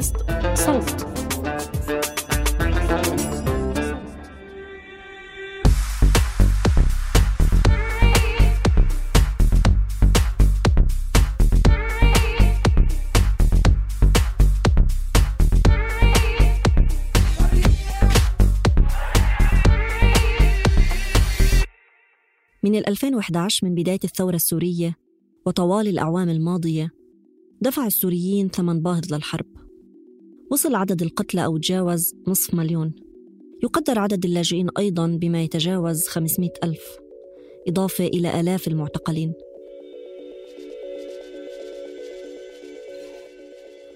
بودكاست 0.00 0.16
صوت. 0.54 1.06
من 22.62 22.76
2011 22.76 23.66
من 23.66 23.74
بداية 23.74 23.98
الثورة 24.04 24.36
السورية 24.36 24.96
وطوال 25.46 25.88
الأعوام 25.88 26.28
الماضية 26.28 26.90
دفع 27.60 27.86
السوريين 27.86 28.48
ثمن 28.48 28.82
باهظ 28.82 29.14
للحرب. 29.14 29.59
وصل 30.50 30.74
عدد 30.74 31.02
القتلى 31.02 31.44
أو 31.44 31.56
تجاوز 31.56 32.14
نصف 32.28 32.54
مليون. 32.54 32.92
يقدر 33.62 33.98
عدد 33.98 34.24
اللاجئين 34.24 34.68
أيضا 34.78 35.06
بما 35.06 35.42
يتجاوز 35.42 36.06
500 36.08 36.50
ألف. 36.64 36.80
إضافة 37.68 38.06
إلى 38.06 38.40
آلاف 38.40 38.68
المعتقلين. 38.68 39.32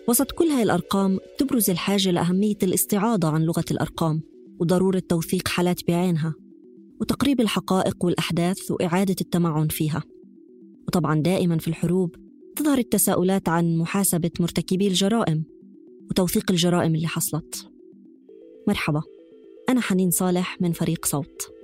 وسط 0.08 0.32
كل 0.32 0.44
هاي 0.44 0.62
الأرقام 0.62 1.18
تبرز 1.38 1.70
الحاجة 1.70 2.10
لأهمية 2.10 2.58
الاستعاضة 2.62 3.28
عن 3.28 3.42
لغة 3.42 3.64
الأرقام 3.70 4.22
وضرورة 4.60 5.02
توثيق 5.08 5.48
حالات 5.48 5.80
بعينها 5.88 6.34
وتقريب 7.00 7.40
الحقائق 7.40 8.04
والأحداث 8.04 8.70
وإعادة 8.70 9.16
التمعن 9.20 9.68
فيها. 9.68 10.02
وطبعا 10.88 11.20
دائما 11.20 11.58
في 11.58 11.68
الحروب 11.68 12.16
تظهر 12.56 12.78
التساؤلات 12.78 13.48
عن 13.48 13.76
محاسبة 13.76 14.30
مرتكبي 14.40 14.86
الجرائم 14.86 15.53
وتوثيق 16.10 16.50
الجرائم 16.50 16.94
اللي 16.94 17.08
حصلت. 17.08 17.70
مرحبا 18.68 19.02
أنا 19.68 19.80
حنين 19.80 20.10
صالح 20.10 20.60
من 20.60 20.72
فريق 20.72 21.06
صوت. 21.06 21.54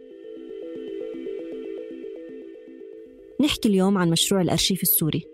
نحكي 3.41 3.69
اليوم 3.69 3.99
عن 3.99 4.11
مشروع 4.11 4.41
الأرشيف 4.41 4.83
السوري 4.83 5.25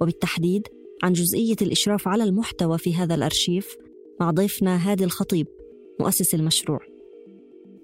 وبالتحديد 0.00 0.68
عن 1.02 1.12
جزئية 1.12 1.56
الإشراف 1.62 2.08
على 2.08 2.24
المحتوى 2.24 2.78
في 2.78 2.94
هذا 2.94 3.14
الأرشيف 3.14 3.76
مع 4.20 4.30
ضيفنا 4.30 4.90
هادي 4.90 5.04
الخطيب 5.04 5.46
مؤسس 6.00 6.34
المشروع. 6.34 6.80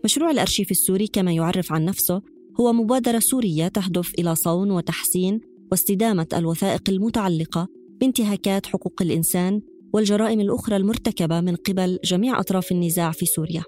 مشروع 0.04 0.30
الأرشيف 0.30 0.70
السوري 0.70 1.06
كما 1.06 1.32
يعرف 1.32 1.72
عن 1.72 1.84
نفسه 1.84 2.22
هو 2.60 2.72
مبادرة 2.72 3.18
سورية 3.18 3.68
تهدف 3.68 4.12
إلى 4.18 4.34
صون 4.34 4.70
وتحسين 4.70 5.40
واستدامة 5.70 6.26
الوثائق 6.34 6.82
المتعلقة 6.88 7.68
بانتهاكات 8.00 8.66
حقوق 8.66 9.02
الإنسان 9.02 9.62
والجرائم 9.92 10.40
الأخرى 10.40 10.76
المرتكبة 10.76 11.40
من 11.40 11.56
قبل 11.56 11.98
جميع 12.04 12.40
أطراف 12.40 12.72
النزاع 12.72 13.10
في 13.12 13.26
سوريا 13.26 13.64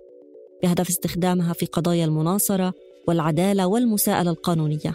بهدف 0.63 0.89
استخدامها 0.89 1.53
في 1.53 1.67
قضايا 1.67 2.05
المناصرة 2.05 2.75
والعدالة 3.09 3.67
والمساءلة 3.67 4.31
القانونية 4.31 4.95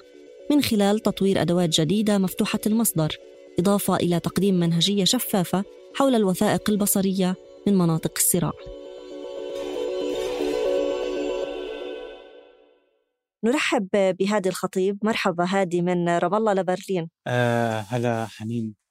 من 0.51 0.61
خلال 0.61 0.99
تطوير 0.99 1.41
أدوات 1.41 1.69
جديدة 1.69 2.17
مفتوحة 2.17 2.59
المصدر 2.67 3.17
إضافة 3.59 3.95
إلى 3.95 4.19
تقديم 4.19 4.59
منهجية 4.59 5.03
شفافة 5.03 5.63
حول 5.95 6.15
الوثائق 6.15 6.69
البصرية 6.69 7.35
من 7.67 7.77
مناطق 7.77 8.11
الصراع. 8.17 8.51
نرحب 13.43 13.87
بهادي 13.93 14.49
الخطيب. 14.49 14.97
مرحبا 15.03 15.45
هادي 15.49 15.81
من 15.81 16.09
رام 16.09 16.35
الله 16.35 16.53
لبرلين. 16.53 17.09
آه 17.27 17.79
هلا 17.79 18.25
حنين. 18.25 18.82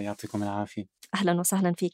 يعطيكم 0.00 0.42
العافية 0.42 0.86
أهلا 1.14 1.40
وسهلا 1.40 1.72
فيك 1.78 1.92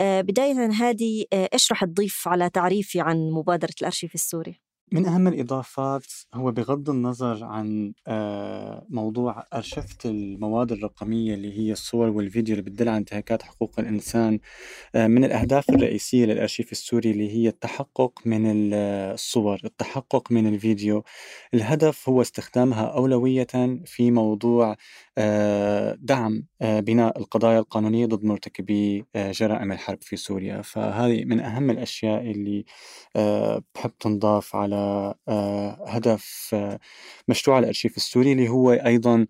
آه 0.00 0.20
بداية 0.20 0.66
هادي 0.72 1.28
آه 1.32 1.48
إيش 1.52 1.72
رح 1.72 1.84
تضيف 1.84 2.28
على 2.28 2.50
تعريفي 2.50 3.00
عن 3.00 3.30
مبادرة 3.30 3.74
الأرشيف 3.80 4.14
السوري؟ 4.14 4.60
من 4.92 5.06
أهم 5.06 5.28
الإضافات 5.28 6.06
هو 6.34 6.50
بغض 6.52 6.90
النظر 6.90 7.44
عن 7.44 7.92
آه، 8.06 8.86
موضوع 8.90 9.44
أرشفة 9.54 9.96
المواد 10.04 10.72
الرقمية 10.72 11.34
اللي 11.34 11.58
هي 11.58 11.72
الصور 11.72 12.08
والفيديو 12.08 12.52
اللي 12.56 12.70
بتدل 12.70 12.88
على 12.88 12.98
انتهاكات 12.98 13.42
حقوق 13.42 13.80
الإنسان 13.80 14.38
آه، 14.94 15.06
من 15.06 15.24
الأهداف 15.24 15.70
الرئيسية 15.70 16.24
للأرشيف 16.26 16.72
السوري 16.72 17.10
اللي 17.10 17.30
هي 17.30 17.48
التحقق 17.48 18.12
من 18.26 18.46
ال- 18.50 18.74
الصور 19.14 19.60
التحقق 19.64 20.32
من 20.32 20.46
الفيديو. 20.46 21.04
الهدف 21.54 22.08
هو 22.08 22.22
استخدامها 22.22 22.84
أولوية 22.86 23.46
في 23.84 24.10
موضوع 24.10 24.76
آه، 25.18 25.96
دعم 26.00 26.46
آه، 26.62 26.80
بناء 26.80 27.18
القضايا 27.18 27.58
القانونية 27.58 28.06
ضد 28.06 28.24
مرتكبي 28.24 29.04
آه، 29.16 29.32
جرائم 29.32 29.72
الحرب 29.72 29.98
في 30.02 30.16
سوريا. 30.16 30.62
فهذه 30.62 31.24
من 31.24 31.40
أهم 31.40 31.70
الأشياء 31.70 32.30
اللي 32.30 32.64
آه، 33.16 33.62
بحب 33.74 33.90
تنضاف 34.00 34.56
على 34.56 34.76
آه، 34.76 34.81
هدف 35.86 36.50
آه، 36.54 36.78
مشروع 37.28 37.58
الأرشيف 37.58 37.96
السوري 37.96 38.32
اللي 38.32 38.48
هو 38.48 38.72
أيضا 38.72 39.26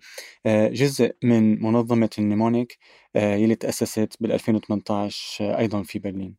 آه، 0.47 0.69
جزء 0.69 1.17
من 1.25 1.63
منظمة 1.63 2.11
النيمونيك 2.19 2.79
آه، 3.17 3.35
يلي 3.35 3.55
تأسست 3.55 4.17
بال 4.21 4.33
2018 4.33 5.45
آه، 5.45 5.59
أيضا 5.59 5.83
في 5.83 5.99
برلين. 5.99 6.37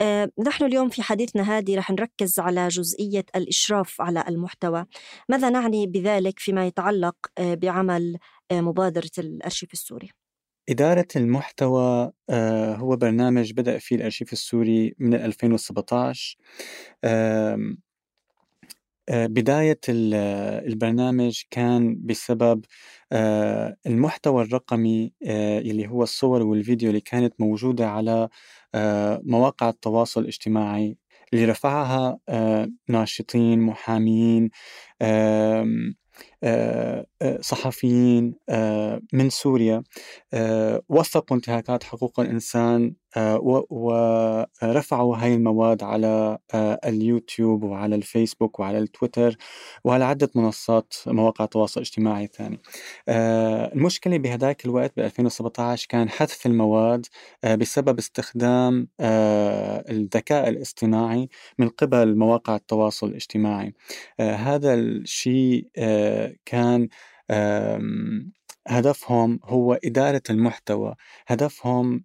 آه، 0.00 0.30
نحن 0.46 0.64
اليوم 0.64 0.88
في 0.88 1.02
حديثنا 1.02 1.42
هذه 1.58 1.76
رح 1.76 1.90
نركز 1.90 2.38
على 2.40 2.68
جزئية 2.68 3.24
الإشراف 3.36 4.00
على 4.00 4.24
المحتوى 4.28 4.86
ماذا 5.28 5.50
نعني 5.50 5.86
بذلك 5.86 6.38
فيما 6.38 6.66
يتعلق 6.66 7.16
آه، 7.38 7.54
بعمل 7.54 8.18
آه، 8.50 8.60
مبادرة 8.60 9.10
الأرشيف 9.18 9.72
السوري؟ 9.72 10.10
إدارة 10.68 11.06
المحتوى 11.16 12.12
آه، 12.30 12.74
هو 12.74 12.96
برنامج 12.96 13.52
بدأ 13.52 13.78
فيه 13.78 13.96
الأرشيف 13.96 14.32
السوري 14.32 14.94
من 14.98 15.14
2017 15.14 16.36
آم، 17.04 17.78
آه، 19.08 19.26
بداية 19.26 19.80
ال- 19.88 20.14
البرنامج 20.68 21.42
كان 21.50 21.96
بسبب 22.06 22.64
آه، 23.12 23.76
المحتوى 23.86 24.42
الرقمي 24.44 25.12
آه، 25.26 25.58
اللي 25.58 25.88
هو 25.88 26.02
الصور 26.02 26.42
والفيديو 26.42 26.88
اللي 26.90 27.00
كانت 27.00 27.34
موجودة 27.40 27.88
على 27.90 28.28
آه، 28.74 29.20
مواقع 29.24 29.68
التواصل 29.68 30.20
الاجتماعي 30.20 30.96
اللي 31.32 31.44
رفعها 31.44 32.18
آه، 32.28 32.70
ناشطين 32.88 33.60
آه، 33.60 34.50
آه، 35.02 35.66
صحفيين 37.40 38.34
من 39.12 39.30
سوريا. 39.30 39.82
وثقوا 40.88 41.36
انتهاكات 41.36 41.84
حقوق 41.84 42.20
الإنسان 42.20 42.94
ورفعوا 43.70 45.16
هاي 45.16 45.34
المواد 45.34 45.82
على 45.82 46.38
اليوتيوب 46.84 47.62
وعلى 47.62 47.94
الفيسبوك 47.94 48.60
وعلى 48.60 48.78
التويتر 48.78 49.36
وعلى 49.84 50.04
عدة 50.04 50.30
منصات 50.34 50.94
مواقع 51.06 51.44
التواصل 51.44 51.80
الاجتماعي 51.80 52.24
الثاني 52.24 52.60
المشكلة 53.74 54.18
بهذاك 54.18 54.64
الوقت 54.64 54.92
ب 54.96 55.00
2017 55.00 55.86
كان 55.88 56.08
حذف 56.08 56.46
المواد 56.46 57.06
بسبب 57.44 57.98
استخدام 57.98 58.88
الذكاء 59.90 60.48
الاصطناعي 60.48 61.28
من 61.58 61.68
قبل 61.68 62.18
مواقع 62.18 62.56
التواصل 62.56 63.08
الاجتماعي. 63.08 63.74
هذا 64.20 64.74
الشيء 64.74 65.66
كان 66.44 66.88
هدفهم 68.68 69.40
هو 69.44 69.78
إدارة 69.84 70.22
المحتوى 70.30 70.94
هدفهم 71.26 72.04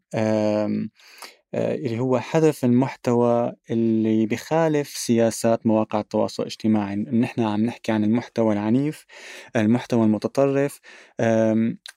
اللي 1.55 1.99
هو 1.99 2.19
حذف 2.19 2.65
المحتوى 2.65 3.53
اللي 3.71 4.25
بخالف 4.25 4.89
سياسات 4.89 5.67
مواقع 5.67 5.99
التواصل 5.99 6.43
الاجتماعي. 6.43 6.95
نحن 6.95 7.41
عم 7.41 7.65
نحكي 7.65 7.91
عن 7.91 8.03
المحتوى 8.03 8.53
العنيف 8.53 9.05
المحتوى 9.55 10.03
المتطرف 10.05 10.79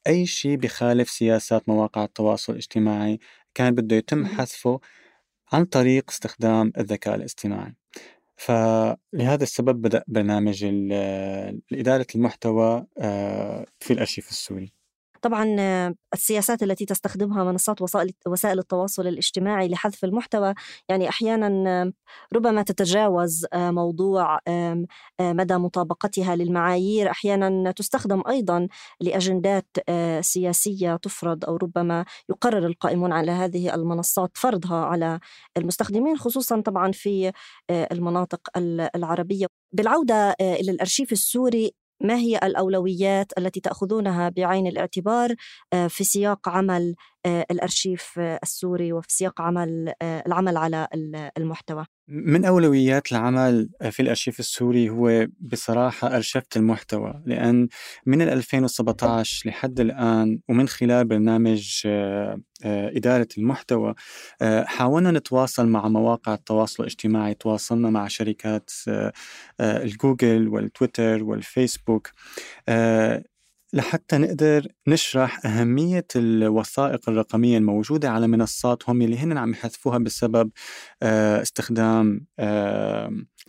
أي 0.07 0.27
شيء 0.27 0.57
بخالف 0.57 1.11
سياسات 1.11 1.69
مواقع 1.69 2.05
التواصل 2.05 2.53
الاجتماعي 2.53 3.19
كان 3.55 3.75
بده 3.75 3.97
يتم 3.97 4.27
حذفه 4.27 4.81
عن 5.53 5.65
طريق 5.65 6.11
استخدام 6.11 6.73
الذكاء 6.79 7.15
الاصطناعي. 7.15 7.82
فلهذا 8.47 9.43
السبب 9.43 9.83
بدأ 9.83 10.05
برنامج 10.09 10.65
إدارة 11.73 12.07
المحتوى 12.15 12.87
آه، 12.99 13.67
في 13.81 13.93
الأرشيف 13.93 14.31
السوري. 14.31 14.73
طبعا 15.23 15.45
السياسات 16.15 16.63
التي 16.63 16.85
تستخدمها 16.85 17.45
منصات 17.45 17.83
وسائل 18.27 18.59
التواصل 18.59 19.07
الاجتماعي 19.07 19.69
لحذف 19.69 20.05
المحتوى 20.05 20.55
يعني 20.89 21.09
أحيانا 21.09 21.93
ربما 22.35 22.63
تتجاوز 22.63 23.47
موضوع 23.55 24.39
مدى 25.21 25.55
مطابقتها 25.57 26.37
للمعايير 26.37 27.11
أحيانا 27.11 27.71
تستخدم 27.71 28.23
أيضا 28.29 28.69
لأجندات 29.01 29.67
سياسية 30.21 30.97
تفرض 30.97 31.45
أو 31.45 31.57
ربما 31.57 32.05
يقرر 32.31 32.67
القائمون 32.67 33.13
على 33.13 33.31
هذه 33.33 33.75
المنصات 33.75 34.31
فرضها 34.35 34.85
على 34.85 35.21
المستخدمين 35.57 36.17
خصوصا 36.19 36.61
طبعا 36.61 36.93
في 36.93 37.33
المناطق 37.71 38.41
العربية. 38.97 39.47
بالعودة 39.73 40.37
إلى 40.41 40.71
الأرشيف 40.71 41.13
السوري 41.13 41.75
ما 42.03 42.17
هي 42.17 42.37
الأولويات 42.43 43.33
التي 43.39 43.61
تأخذونها 43.61 44.29
بعين 44.29 44.67
الاعتبار 44.67 45.35
آه، 45.73 45.87
في 45.87 46.05
سياق 46.05 46.49
عمل 46.49 46.95
آه، 47.27 47.47
الأرشيف 47.51 48.19
السوري 48.19 48.93
وفي 48.93 49.13
سياق 49.13 49.41
عمل 49.41 49.93
آه، 50.03 50.23
العمل 50.27 50.57
على 50.57 50.89
المحتوى؟ 51.39 51.85
من 52.09 52.45
أولويات 52.45 53.13
العمل 53.13 53.69
في 53.91 54.03
الأرشيف 54.03 54.41
السوري 54.41 54.91
هو 54.91 55.27
بصراحة 55.41 56.17
أرشفة 56.17 56.47
المحتوى 56.57 57.23
لأن 57.27 57.69
من 58.07 58.23
2017 58.23 59.49
لحد 59.49 59.81
الآن 59.81 60.39
ومن 60.49 60.69
خلال 60.69 61.05
برنامج 61.05 61.83
إدارة 62.65 63.29
المحتوى 63.39 63.95
حاولنا 64.65 65.11
نتواصل 65.11 65.69
مع 65.69 65.89
مواقع 65.89 66.35
التواصل 66.35 66.83
الاجتماعي 66.83 67.35
تواصلنا 67.35 67.91
مع 67.91 68.09
شركات 68.09 68.71
الجوجل 69.61 70.49
والتويتر 70.49 71.25
والفيسبوك 71.25 72.11
لحتى 73.73 74.19
نقدر 74.19 74.67
نشرح 74.89 75.47
أهمية 75.47 76.07
الوثائق 76.17 77.09
الرقمية 77.09 77.59
الموجودة 77.59 78.11
على 78.11 78.27
منصاتهم 78.27 79.03
اللي 79.03 79.19
هن 79.19 79.39
عم 79.39 79.51
يحذفوها 79.51 79.99
بسبب 79.99 80.51
آه، 81.03 81.43
استخدام 81.43 82.27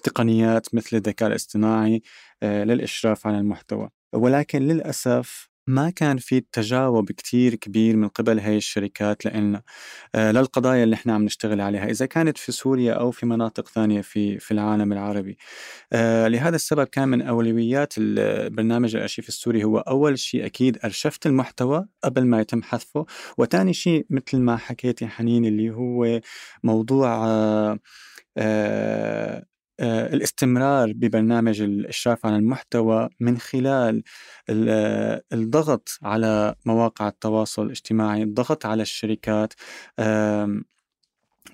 تقنيات 0.03 0.75
مثل 0.75 0.97
الذكاء 0.97 1.29
الاصطناعي 1.29 2.01
آه، 2.43 2.63
للإشراف 2.63 3.27
على 3.27 3.37
المحتوى. 3.39 3.89
ولكن 4.13 4.61
للأسف 4.61 5.52
ما 5.67 5.89
كان 5.89 6.17
في 6.17 6.39
تجاوب 6.51 7.11
كتير 7.11 7.55
كبير 7.55 7.95
من 7.97 8.07
قبل 8.07 8.39
هاي 8.39 8.57
الشركات 8.57 9.25
لنا 9.25 9.61
آه 10.15 10.31
للقضايا 10.31 10.83
اللي 10.83 10.95
إحنا 10.95 11.13
عم 11.13 11.23
نشتغل 11.25 11.61
عليها 11.61 11.85
إذا 11.85 12.05
كانت 12.05 12.37
في 12.37 12.51
سوريا 12.51 12.93
أو 12.93 13.11
في 13.11 13.25
مناطق 13.25 13.67
ثانية 13.69 14.01
في 14.01 14.39
في 14.39 14.51
العالم 14.51 14.93
العربي. 14.93 15.37
آه 15.93 16.27
لهذا 16.27 16.55
السبب 16.55 16.83
كان 16.87 17.07
من 17.09 17.21
أولويات 17.21 17.93
البرنامج 17.97 18.95
الأرشيف 18.95 19.29
السوري 19.29 19.63
هو 19.63 19.77
أول 19.79 20.19
شيء 20.19 20.45
أكيد 20.45 20.79
أرشفت 20.85 21.25
المحتوى 21.27 21.87
قبل 22.03 22.25
ما 22.25 22.41
يتم 22.41 22.63
حذفه 22.63 23.05
وثاني 23.37 23.73
شيء 23.73 24.05
مثل 24.09 24.39
ما 24.39 24.57
حكيتي 24.57 25.07
حنين 25.07 25.45
اللي 25.45 25.69
هو 25.71 26.21
موضوع 26.63 27.25
آه، 28.37 29.45
الاستمرار 29.83 30.93
ببرنامج 30.93 31.61
الإشراف 31.61 32.25
على 32.25 32.35
المحتوى 32.35 33.09
من 33.19 33.37
خلال 33.37 34.03
الضغط 35.33 35.89
على 36.03 36.55
مواقع 36.65 37.07
التواصل 37.07 37.65
الاجتماعي 37.65 38.23
الضغط 38.23 38.65
على 38.65 38.81
الشركات 38.81 39.53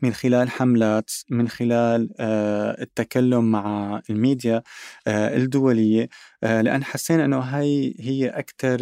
من 0.02 0.14
خلال 0.14 0.50
حملات 0.50 1.12
من 1.30 1.48
خلال 1.48 2.10
آه، 2.20 2.82
التكلم 2.82 3.52
مع 3.52 4.02
الميديا 4.10 4.64
آه، 5.08 5.38
الدولية. 5.38 6.10
آه، 6.44 6.62
لأن 6.62 6.84
حسينا 6.84 7.26
أنه 7.26 7.40
هاي 7.40 7.96
هي 8.00 8.30
أكثر 8.30 8.78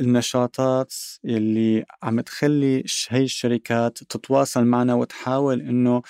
النشاطات 0.00 0.94
اللي 1.24 1.84
عم 2.02 2.20
تخلي 2.20 2.84
هاي 3.10 3.22
الشركات 3.24 3.98
تتواصل 3.98 4.64
معنا 4.64 4.94
وتحاول 4.94 5.60
أنه 5.60 6.02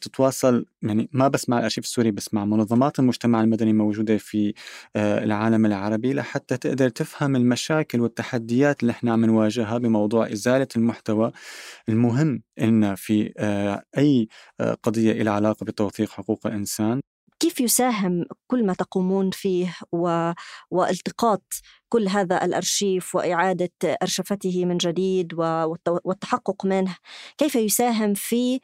تتواصل 0.00 0.66
يعني 0.82 1.08
ما 1.12 1.28
بس 1.28 1.48
مع 1.48 1.58
الأرشيف 1.58 1.84
السوري 1.84 2.10
بس 2.10 2.34
مع 2.34 2.44
منظمات 2.44 2.98
المجتمع 2.98 3.40
المدني 3.40 3.70
الموجودة 3.70 4.16
في 4.18 4.54
العالم 4.96 5.66
العربي 5.66 6.12
لحتى 6.14 6.56
تقدر 6.56 6.88
تفهم 6.88 7.36
المشاكل 7.36 8.00
والتحديات 8.00 8.80
اللي 8.82 8.90
إحنا 8.90 9.12
عم 9.12 9.24
نواجهها 9.24 9.78
بموضوع 9.78 10.32
إزالة 10.32 10.68
المحتوى 10.76 11.32
المهم 11.88 12.42
إن 12.60 12.94
في 12.94 13.32
آه، 13.38 13.84
آه، 14.60 14.74
قضية 14.82 15.12
إلى 15.12 15.30
علاقة 15.30 15.64
بتوثيق 15.64 16.10
حقوق 16.10 16.46
الإنسان. 16.46 17.00
كيف 17.42 17.60
يساهم 17.60 18.24
كل 18.46 18.66
ما 18.66 18.74
تقومون 18.74 19.30
فيه 19.30 19.74
و... 19.92 20.32
والتقاط 20.70 21.44
كل 21.88 22.08
هذا 22.08 22.44
الأرشيف 22.44 23.14
وإعادة 23.14 23.70
أرشفته 24.02 24.64
من 24.64 24.76
جديد 24.76 25.34
والتحقق 26.04 26.66
منه؟ 26.66 26.96
كيف 27.38 27.54
يساهم 27.54 28.14
في 28.14 28.60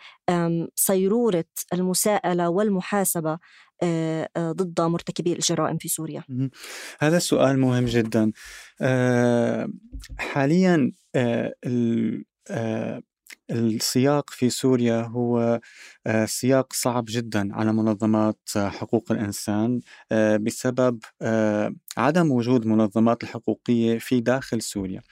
صيرورة 0.75 1.45
المساءلة 1.73 2.49
والمحاسبة 2.49 3.39
آه، 3.83 4.29
ضد 4.39 4.81
مرتكبي 4.81 5.33
الجرائم 5.33 5.79
في 5.79 5.89
سوريا؟ 5.89 6.25
هذا 7.01 7.17
السؤال 7.17 7.59
مهم 7.59 7.85
جدا. 7.85 8.33
حاليا 10.19 10.93
السياق 13.51 14.31
في 14.31 14.51
سوريا 14.51 15.03
هو 15.03 15.61
آه، 16.07 16.25
سياق 16.25 16.73
صعب 16.73 17.05
جدا 17.09 17.55
على 17.55 17.73
منظمات 17.73 18.39
حقوق 18.57 19.13
الإنسان 19.13 19.81
آه، 20.13 20.37
بسبب 20.37 20.99
آه، 21.23 21.75
عدم 21.97 22.33
وجود 22.33 22.67
منظمات 22.67 23.23
الحقوقية 23.23 23.99
في 23.99 24.21
داخل 24.21 24.63
سوريا 24.63 25.03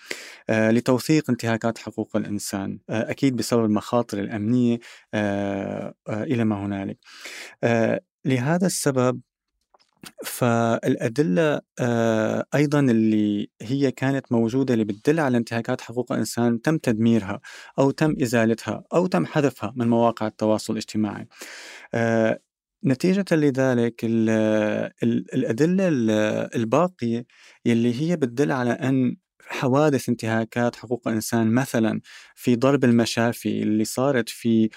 لتوثيق 0.50 1.30
انتهاكات 1.30 1.78
حقوق 1.78 2.16
الإنسان 2.16 2.78
أكيد 2.90 3.36
بسبب 3.36 3.64
المخاطر 3.64 4.20
الأمنية 4.20 4.78
إلى 6.08 6.44
ما 6.44 6.66
هنالك. 6.66 6.98
لهذا 8.24 8.66
السبب 8.66 9.20
فالأدلة 10.24 11.60
آه، 11.80 12.44
أيضا 12.54 12.80
اللي 12.80 13.50
هي 13.62 13.90
كانت 13.90 14.32
موجودة 14.32 14.74
اللي 14.74 14.84
بتدل 14.84 15.20
على 15.20 15.36
انتهاكات 15.38 15.80
حقوق 15.80 16.12
الإنسان 16.12 16.62
تم 16.62 16.78
تدميرها 16.78 17.40
أو 17.78 17.90
تم 17.90 18.14
إزالتها 18.22 18.84
أو 18.94 19.06
تم 19.06 19.26
حذفها 19.26 19.72
من 19.76 19.88
مواقع 19.88 20.26
التواصل 20.26 20.72
الاجتماعي. 20.72 21.28
آه، 21.94 22.40
نتيجة 22.84 23.24
لذلك 23.32 24.00
الأدلة 25.34 25.88
الباقية 26.56 27.26
يلي 27.64 28.00
هي 28.02 28.16
بتدل 28.16 28.52
على 28.52 28.70
أن 28.70 29.16
حوادث 29.48 30.08
انتهاكات 30.08 30.76
حقوق 30.76 31.08
الإنسان 31.08 31.50
مثلا 31.54 32.00
في 32.34 32.56
ضرب 32.56 32.84
المشافي 32.84 33.62
اللي 33.62 33.84
صارت 33.84 34.28
في 34.28 34.68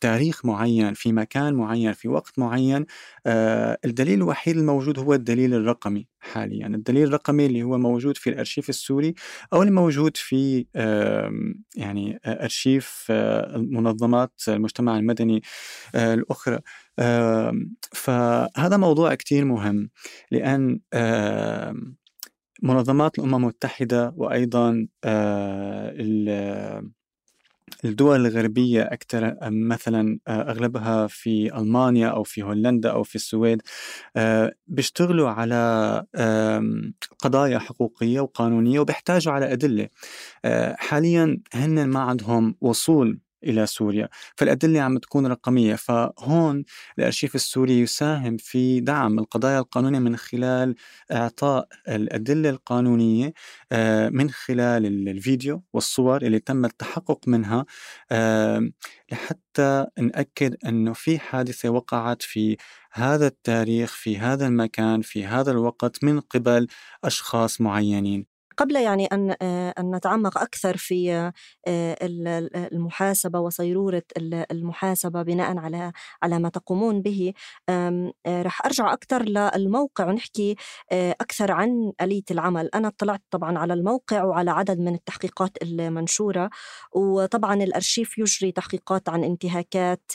تاريخ 0.00 0.44
معين 0.44 0.94
في 0.94 1.12
مكان 1.12 1.54
معين 1.54 1.92
في 1.92 2.08
وقت 2.08 2.38
معين 2.38 2.86
آه، 3.26 3.78
الدليل 3.84 4.14
الوحيد 4.14 4.56
الموجود 4.56 4.98
هو 4.98 5.14
الدليل 5.14 5.54
الرقمي 5.54 6.06
حاليا. 6.20 6.66
الدليل 6.66 7.08
الرقمي 7.08 7.46
اللي 7.46 7.62
هو 7.62 7.78
موجود 7.78 8.16
في 8.16 8.30
الأرشيف 8.30 8.68
السوري 8.68 9.14
أو 9.52 9.62
الموجود 9.62 10.16
في 10.16 10.66
يعني 11.76 12.20
أرشيف 12.26 13.06
منظمات 13.56 14.32
المجتمع 14.48 14.98
المدني 14.98 15.42
الأخرى. 15.94 16.58
فهذا 17.92 18.76
موضوع 18.76 19.14
كتير 19.14 19.44
مهم 19.44 19.90
لأن 20.30 20.80
منظمات 22.62 23.18
الأمم 23.18 23.34
المتحدة 23.34 24.12
وأيضا 24.16 24.86
الدول 27.86 28.26
الغربية 28.26 28.82
أكثر 28.82 29.36
مثلا 29.42 30.18
أغلبها 30.28 31.06
في 31.06 31.58
ألمانيا 31.58 32.08
أو 32.08 32.22
في 32.22 32.42
هولندا 32.42 32.90
أو 32.90 33.02
في 33.02 33.16
السويد 33.16 33.62
بيشتغلوا 34.66 35.28
على 35.28 36.04
قضايا 37.18 37.58
حقوقية 37.58 38.20
وقانونية 38.20 38.80
وبيحتاجوا 38.80 39.32
على 39.32 39.52
أدلة. 39.52 39.88
حاليا 40.76 41.40
هن 41.54 41.88
ما 41.88 42.00
عندهم 42.00 42.54
وصول 42.60 43.20
إلى 43.44 43.66
سوريا. 43.66 44.08
فالأدلة 44.36 44.80
عم 44.80 44.98
تكون 44.98 45.26
رقمية. 45.26 45.74
فهون 45.74 46.64
الأرشيف 46.98 47.34
السوري 47.34 47.80
يساهم 47.80 48.36
في 48.36 48.80
دعم 48.80 49.18
القضايا 49.18 49.58
القانونية 49.58 49.98
من 49.98 50.16
خلال 50.16 50.74
إعطاء 51.12 51.68
الأدلة 51.88 52.50
القانونية 52.50 53.32
آه، 53.72 54.08
من 54.08 54.30
خلال 54.30 54.86
الفيديو 55.08 55.62
والصور 55.72 56.22
اللي 56.22 56.38
تم 56.38 56.64
التحقق 56.64 57.28
منها. 57.28 57.64
لحتى 59.12 59.86
نأكد 59.98 60.56
أنه 60.66 60.92
في 60.92 61.18
حادثة 61.18 61.68
وقعت 61.70 62.22
في 62.22 62.56
هذا 62.92 63.26
التاريخ 63.26 63.92
في 63.94 64.18
هذا 64.18 64.46
المكان 64.46 65.02
في 65.02 65.26
هذا 65.26 65.50
الوقت 65.50 66.04
من 66.04 66.20
قبل 66.20 66.66
أشخاص 67.04 67.60
معينين. 67.60 68.35
قبل 68.56 68.76
يعني 68.76 69.06
أن 69.06 69.36
آه، 69.42 69.74
أن 69.78 69.94
نتعمق 69.94 70.38
أكثر 70.38 70.76
في 70.76 71.12
آه، 71.66 71.96
المحاسبة 72.72 73.40
وصيرورة 73.40 74.02
المحاسبة 74.50 75.22
بناء 75.22 75.58
على 75.58 75.92
على 76.22 76.38
ما 76.38 76.48
تقومون 76.48 77.02
به. 77.02 77.32
آه، 77.68 78.12
رح 78.28 78.66
أرجع 78.66 78.92
أكثر 78.92 79.22
للموقع 79.22 80.08
ونحكي 80.08 80.56
أكثر 80.92 81.52
عن 81.52 81.92
آلية 82.00 82.22
العمل. 82.30 82.70
أنا 82.74 82.88
اطلعت 82.88 83.22
طبعا 83.30 83.58
على 83.58 83.74
الموقع 83.74 84.24
وعلى 84.24 84.50
عدد 84.50 84.78
من 84.78 84.94
التحقيقات 84.94 85.50
المنشورة 85.62 86.50
وطبعا 86.92 87.54
الأرشيف 87.54 88.18
يجري 88.18 88.52
تحقيقات 88.52 89.08
عن 89.08 89.24
انتهاكات 89.24 90.12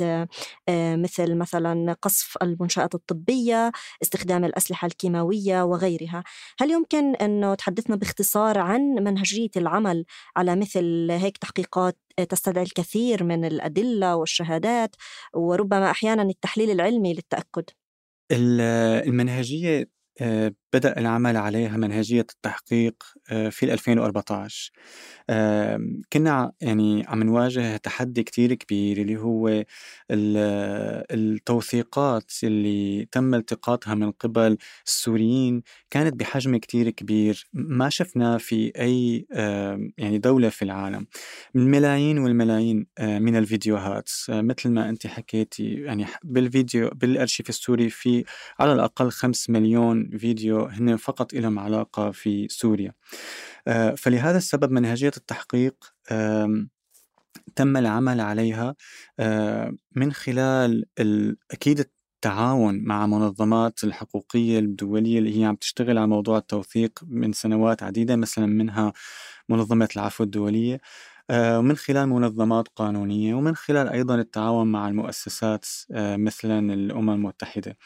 مثل 0.70 1.36
مثلا 1.36 1.96
قصف 2.02 2.38
المنشآت 2.42 2.96
الطبية 2.96 3.72
استخدام 4.02 4.46
الأسلحة 4.46 4.86
الكيماوية 4.86 5.64
وغيرها. 5.64 6.24
هل 6.60 6.72
يمكن 6.72 7.16
أنه 7.16 7.56
تحدثنا 7.56 7.96
باختصار 7.96 8.31
باختصار 8.32 8.58
عن 8.58 8.82
منهجية 8.82 9.50
العمل 9.58 10.06
على 10.36 10.56
مثل 10.56 11.08
هيك 11.12 11.38
تحقيقات 11.38 11.98
تستدعي 12.30 12.64
الكثير 12.64 13.24
من 13.24 13.46
الأدلة 13.46 14.16
والشهادات 14.16 14.96
وربما 15.34 15.92
أحيانا 15.92 16.24
التحليل 16.24 16.72
العلمي 16.72 17.14
للتأكد. 17.14 17.64
المنهجية 19.08 19.90
آه، 20.22 20.54
بدأ 20.74 21.00
العمل 21.00 21.38
عليها 21.38 21.78
منهجية 21.78 22.26
التحقيق 22.34 23.04
آه، 23.32 23.50
في 23.50 23.74
2014 23.74 24.72
كنا 26.14 26.52
يعني 26.62 27.06
عم 27.08 27.24
نواجه 27.24 27.78
تحدي 27.78 28.24
كتير 28.24 28.54
كبير 28.54 28.98
اللي 28.98 29.18
هو 29.18 29.64
التوثيقات 31.12 32.32
اللي 32.44 33.08
تم 33.12 33.36
التقاطها 33.36 33.96
من 33.96 34.12
قبل 34.12 34.58
السوريين. 34.88 35.64
كانت 35.90 36.16
بحجم 36.16 36.58
كتير 36.58 36.90
كبير. 36.90 37.48
ما 37.54 37.90
شفنا 37.90 38.38
في 38.38 38.72
أي 38.80 39.26
يعني 39.98 40.18
دولة 40.18 40.50
في 40.50 40.62
العالم. 40.62 41.08
الملايين 41.56 42.18
والملايين 42.18 42.86
آه، 42.98 43.20
من 43.20 43.36
الفيديوهات. 43.36 44.10
مثل 44.30 44.70
ما 44.70 44.90
أنت 44.90 45.08
حكيتي 45.08 45.74
يعني 45.74 46.06
بالفيديو 46.24 46.90
بالأرشيف 46.90 47.50
السوري 47.50 47.90
في 47.90 48.24
على 48.60 48.74
الأقل 48.74 49.12
5 49.12 49.54
مليون 49.54 50.18
فيديو 50.18 50.61
هن 50.68 50.96
فقط 50.96 51.34
لهم 51.34 51.60
علاقة 51.60 52.12
في 52.12 52.48
سوريا. 52.48 52.94
آه، 53.68 53.96
فلهذا 53.96 54.38
السبب 54.38 54.72
منهجية 54.72 55.12
التحقيق 55.18 55.76
تم 57.56 57.78
العمل 57.78 58.22
عليها 58.22 58.76
من 59.96 60.12
خلال 60.14 60.86
أكيد 61.52 61.80
التعاون 61.80 62.84
مع 62.84 63.08
منظمات 63.08 63.84
الحقوقية 63.84 64.60
الدولية 64.60 65.20
اللي 65.20 65.40
هي 65.40 65.46
عم 65.46 65.56
تشتغل 65.56 65.98
على 65.98 66.08
موضوع 66.08 66.38
التوثيق 66.38 67.00
من 67.08 67.34
سنوات 67.34 67.84
عديدة 67.84 68.16
مثلا 68.16 68.46
منها 68.46 68.94
منظمة 69.50 69.90
العفو 69.96 70.24
الدولية 70.24 70.82
ومن 71.32 71.76
خلال 71.78 72.10
منظمات 72.10 72.68
قانونية 72.76 73.36
ومن 73.36 73.56
خلال 73.56 73.90
أيضا 73.90 74.16
التعاون 74.16 74.68
مع 74.72 74.88
المؤسسات 74.88 75.66
مثلا 75.98 76.74
الأمم 76.74 77.10
المتحدة. 77.10 77.78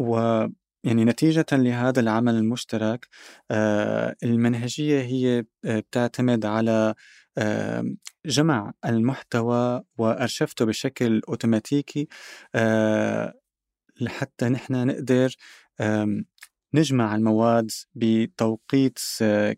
و 0.00 0.46
يعني 0.84 1.04
نتيجة 1.04 1.46
لهذا 1.52 2.00
العمل 2.00 2.34
المشترك 2.34 3.08
آه، 3.50 4.16
المنهجية 4.22 5.00
هي 5.00 5.44
آه، 5.64 5.80
بتعتمد 5.80 6.46
على 6.46 6.94
آه، 7.38 7.84
جمع 8.26 8.72
المحتوى 8.84 9.82
وأرشفته 9.98 10.64
بشكل 10.64 11.20
أوتوماتيكي 11.28 12.08
لحتى 14.00 14.48
نحن 14.48 14.86
نقدر 14.86 15.36
نجمع 16.74 17.14
المواد 17.14 17.70
بتوقيت 17.94 18.98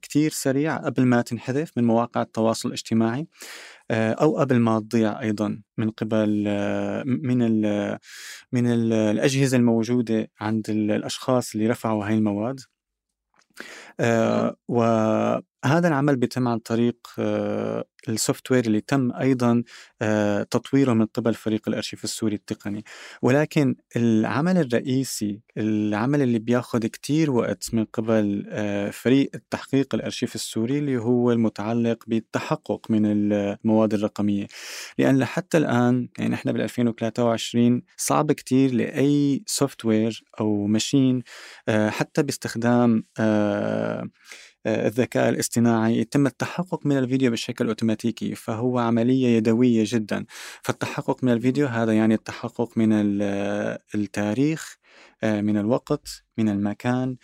كتير 0.02 0.30
سريع 0.30 0.76
قبل 0.76 1.04
ما 1.06 1.22
تنحذف 1.22 1.72
من 1.76 1.84
مواقع 1.84 2.22
التواصل 2.22 2.68
الاجتماعي 2.68 3.26
آه، 3.90 4.12
أو 4.12 4.38
قبل 4.38 4.58
ما 4.58 4.80
تضيع 4.80 5.20
أيضا 5.20 5.62
من 5.78 5.90
قبل 5.90 6.44
آه، 6.48 7.02
من 7.06 7.42
ال 7.42 7.98
من 8.52 8.66
ال 8.72 8.92
الأجهزة 8.92 9.56
الموجودة 9.56 10.30
عند 10.40 10.70
الأشخاص 10.70 11.54
اللي 11.54 11.66
رفعوا 11.66 12.06
هاي 12.06 12.14
المواد. 12.14 12.60
آه، 14.00 14.56
وهذا 15.64 15.88
العمل 15.88 16.16
بيتم 16.16 16.48
عن 16.48 16.58
طريق 16.58 16.96
ال 18.08 18.50
software 18.50 18.64
اللي 18.66 18.80
تم 18.80 19.12
أيضا 19.12 19.62
آه، 20.02 20.42
تطويره 20.42 20.92
من 20.92 21.06
قبل 21.06 21.34
فريق 21.34 21.68
الأرشيف 21.68 22.04
السوري 22.04 22.34
التقني. 22.34 22.84
ولكن 23.22 23.76
العمل 23.96 24.58
الرئيسي 24.58 25.40
العمل 25.56 26.22
اللي 26.22 26.38
بياخذ 26.38 26.86
كتير 26.86 27.30
وقت 27.30 27.74
من 27.74 27.84
قبل 27.84 28.46
آه، 28.48 28.90
فريق 28.90 29.30
التحقيق 29.34 29.94
الأرشيف 29.94 30.34
السوري 30.34 30.78
اللي 30.78 30.96
هو 30.96 31.32
المتعلق 31.32 32.04
بالتحقق 32.06 32.90
من 32.90 33.02
المواد 33.06 33.94
الرقمية. 33.94 34.46
لأن 34.98 35.18
لحتى 35.18 35.58
الآن 35.58 36.08
يعني 36.18 36.34
إحنا 36.34 36.52
بال 36.52 36.60
2023 36.60 37.82
صعب 37.96 38.32
كتير 38.32 38.74
لأي 38.74 39.42
software 39.46 40.24
أو 40.40 40.66
machine 40.66 41.22
آه، 41.68 41.90
حتى 41.90 42.22
باستخدام 42.22 43.02
آه، 43.18 44.08
الذكاء 44.66 45.28
الاصطناعي 45.28 45.98
يتم 45.98 46.26
التحقق 46.26 46.86
من 46.86 46.98
الفيديو 46.98 47.30
بشكل 47.30 47.68
أوتوماتيكي 47.68 48.34
فهو 48.34 48.78
عملية 48.78 49.36
يدوية 49.36 49.84
جدا. 49.86 50.24
فالتحقق 50.62 51.24
من 51.24 51.32
الفيديو 51.32 51.66
هذا 51.66 51.92
يعني 51.92 52.14
التحقق 52.14 52.78
من 52.78 52.88
التاريخ 53.94 54.76
آه، 55.22 55.40
من 55.40 55.56
الوقت 55.56 56.24
من 56.38 56.48
المكان 56.48 57.16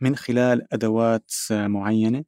من 0.00 0.16
خلال 0.16 0.72
أدوات 0.74 1.32
معينة. 1.50 2.24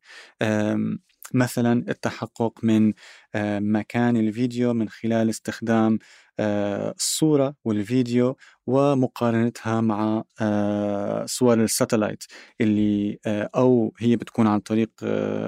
مثلا 1.34 1.84
التحقق 1.88 2.64
من 2.64 2.92
آه، 3.34 3.58
مكان 3.58 4.16
الفيديو 4.16 4.74
من 4.74 4.88
خلال 4.88 5.30
استخدام 5.30 5.92
آه، 5.94 5.98
الصورة 6.40 7.54
والفيديو 7.64 8.36
ومقارنتها 8.66 9.80
مع 9.80 10.24
آه، 10.40 11.26
صور 11.26 11.62
الساتلايت 11.62 12.24
اللي 12.60 13.18
أو 13.26 13.92
هي 13.98 14.16
بتكون 14.16 14.46
عن 14.46 14.60
طريق 14.60 14.90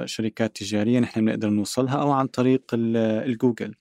شركات 0.04 0.56
تجارية 0.56 1.00
نحن 1.00 1.24
بنقدر 1.24 1.48
نوصلها 1.50 1.94
أو 1.96 2.10
عن 2.12 2.26
طريق 2.26 2.62
الجوجل 2.74 3.74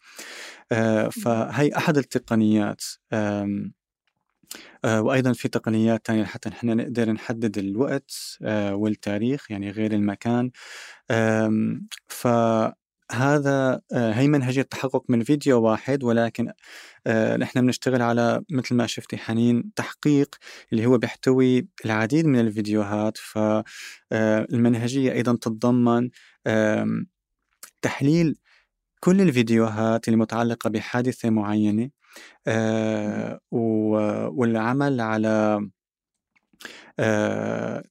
فهي 1.12 1.72
أحد 1.78 1.98
التقنيات 1.98 2.84
وأيضا 4.86 5.34
في 5.34 5.48
تقنيات 5.48 6.08
ثانية 6.08 6.24
حتى 6.24 6.50
نحن 6.50 6.78
نقدر 6.78 7.12
نحدد 7.12 7.58
الوقت 7.58 8.38
والتاريخ 8.72 9.52
يعني 9.52 9.72
غير 9.72 9.92
المكان. 9.92 10.52
فهذا 12.08 12.81
آه، 13.94 14.12
هي 14.14 14.28
منهجية 14.28 14.62
تحقق 14.62 15.04
من 15.10 15.24
فيديو 15.24 15.62
واحد 15.62 16.04
ولكن 16.04 16.52
آه، 17.08 17.38
نحن 17.38 17.62
بنشتغل 17.62 18.02
على 18.02 18.44
مثل 18.52 18.76
ما 18.76 18.88
شفتي 18.88 19.18
حنين 19.18 19.74
تحقيق 19.76 20.36
اللي 20.74 20.86
هو 20.86 20.98
بيحتوي 20.98 21.68
العديد 21.86 22.26
من 22.26 22.40
الفيديوهات. 22.40 23.18
فالمنهجية 23.18 25.12
آه، 25.12 25.14
أيضا 25.14 25.34
تتضمن 25.36 26.10
تحليل 27.82 28.38
كل 29.00 29.22
الفيديوهات 29.22 30.08
اللي 30.08 30.18
متعلقة 30.18 30.70
بحادثة 30.70 31.30
معينة 31.30 31.90
والعمل 33.52 35.02
على 35.02 35.62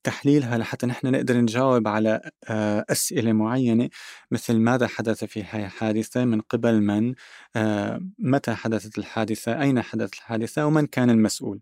تحليلها 0.03 0.59
لحتى 0.59 0.87
نحن 0.87 1.07
نقدر 1.07 1.37
نجاوب 1.37 1.89
على 1.89 2.31
آه، 2.49 2.85
أسئلة 2.91 3.33
معينة. 3.33 3.89
مثل 4.31 4.57
ماذا 4.57 4.87
حدث 4.87 5.25
في 5.25 5.43
هذه 5.43 5.65
الحادثة؟ 5.65 6.25
من 6.25 6.41
قبل 6.41 6.81
من 6.81 7.15
آه، 7.57 8.01
متى 8.19 8.55
حدثت 8.55 8.99
الحادثة؟ 8.99 9.63
أين 9.63 9.83
حدثت 9.83 10.15
الحادثة؟ 10.15 10.67
ومن 10.67 10.87
كان 10.87 11.11
المسؤول؟ 11.11 11.61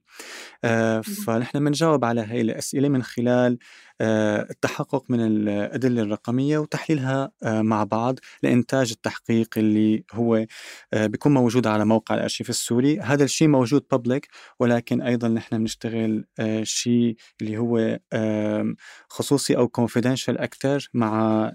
فنحن 1.26 1.64
بنجاوب 1.64 2.04
على 2.04 2.20
هذه 2.20 2.40
الأسئلة 2.40 2.88
من 2.88 3.02
خلال 3.02 3.58
التحقق 4.00 5.04
من 5.08 5.20
الأدلة 5.20 6.02
الرقمية 6.02 6.58
وتحليلها 6.58 7.30
مع 7.44 7.84
بعض 7.84 8.18
لإنتاج 8.42 8.90
التحقيق 8.90 9.48
اللي 9.56 10.04
هو 10.12 10.46
بيكون 10.94 11.34
موجود 11.34 11.66
على 11.66 11.84
موقع 11.84 12.14
الأرشيف 12.14 12.50
السوري. 12.50 13.00
هذا 13.00 13.24
الشيء 13.24 13.48
موجود 13.48 13.84
بابليك 13.90 14.28
ولكن 14.60 15.02
أيضا 15.02 15.28
نحن 15.28 15.58
بنشتغل 15.58 16.24
شيء 16.62 17.16
اللي 17.42 17.58
هو 17.58 17.98
خصوصي 19.08 19.56
أو 19.56 19.70
confidential 19.80 20.28
أكثر 20.40 20.90
مع 20.94 21.52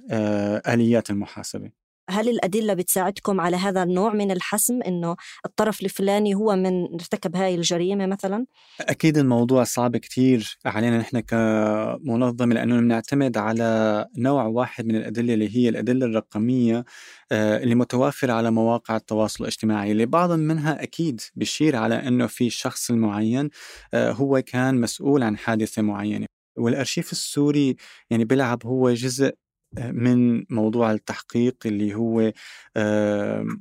آليات 0.68 1.10
المحاسبة. 1.10 1.83
هل 2.10 2.30
الأدلة 2.30 2.74
بتساعدكم 2.74 3.42
على 3.42 3.58
هذا 3.58 3.84
النوع 3.84 4.14
من 4.14 4.32
الحسم 4.32 4.82
إنه 4.82 5.16
الطرف 5.46 5.82
الفلاني 5.82 6.36
هو 6.36 6.56
من 6.56 6.94
ارتكب 6.94 7.36
هاي 7.36 7.56
الجريمة 7.56 8.06
مثلا؟ 8.06 8.46
أكيد 8.82 9.18
الموضوع 9.18 9.64
صعب 9.64 9.98
كتير 9.98 10.58
علينا 10.66 10.98
نحن 10.98 11.20
كمنظمة 11.20 12.56
لأنه 12.56 12.80
بنعتمد 12.80 13.38
على 13.38 14.06
نوع 14.18 14.46
واحد 14.46 14.86
من 14.86 14.96
الأدلة 14.96 15.34
اللي 15.34 15.56
هي 15.58 15.70
الأدلة 15.70 16.06
الرقمية 16.06 16.86
آه، 17.32 17.58
اللي 17.58 17.76
متوافرة 17.76 18.34
على 18.34 18.52
مواقع 18.52 18.96
التواصل 18.96 19.44
الاجتماعي 19.44 19.92
اللي 19.92 20.06
بعض 20.06 20.32
منها 20.32 20.84
أكيد 20.84 21.22
بشير 21.36 21.76
على 21.76 21.96
أنه 21.96 22.28
في 22.28 22.50
شخص 22.50 22.92
المعين 22.92 23.50
آه، 23.94 24.12
هو 24.12 24.42
كان 24.42 24.82
مسؤول 24.82 25.24
عن 25.24 25.38
حادثة 25.38 25.82
معينة 25.82 26.26
والأرشيف 26.58 27.12
السوري 27.12 27.76
يعني 28.10 28.26
بيلعب 28.26 28.66
هو 28.66 28.94
جزء 28.94 29.34
من 29.80 30.46
موضوع 30.50 30.92
التحقيق 30.92 31.58
اللي 31.66 31.96
هو 31.96 32.32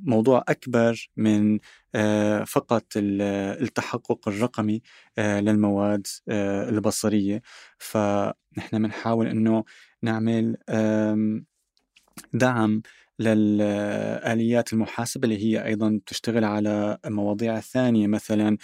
موضوع 0.05 0.43
أكبر 0.47 1.09
من 1.17 1.59
فقط 2.45 2.85
التحقق 2.95 4.27
الرقمي 4.27 4.81
للمواد 5.17 6.07
البصرية. 6.69 7.41
فنحن 7.77 8.83
بنحاول 8.83 9.27
أنه 9.27 9.63
نعمل 10.01 10.57
دعم 12.33 12.81
للآليات 13.19 14.73
المحاسبة 14.73 15.23
اللي 15.23 15.43
هي 15.43 15.65
أيضا 15.65 15.99
تشتغل 16.05 16.43
على 16.43 16.97
مواضيع 17.05 17.59
ثانية 17.59 18.07
مثلا 18.07 18.57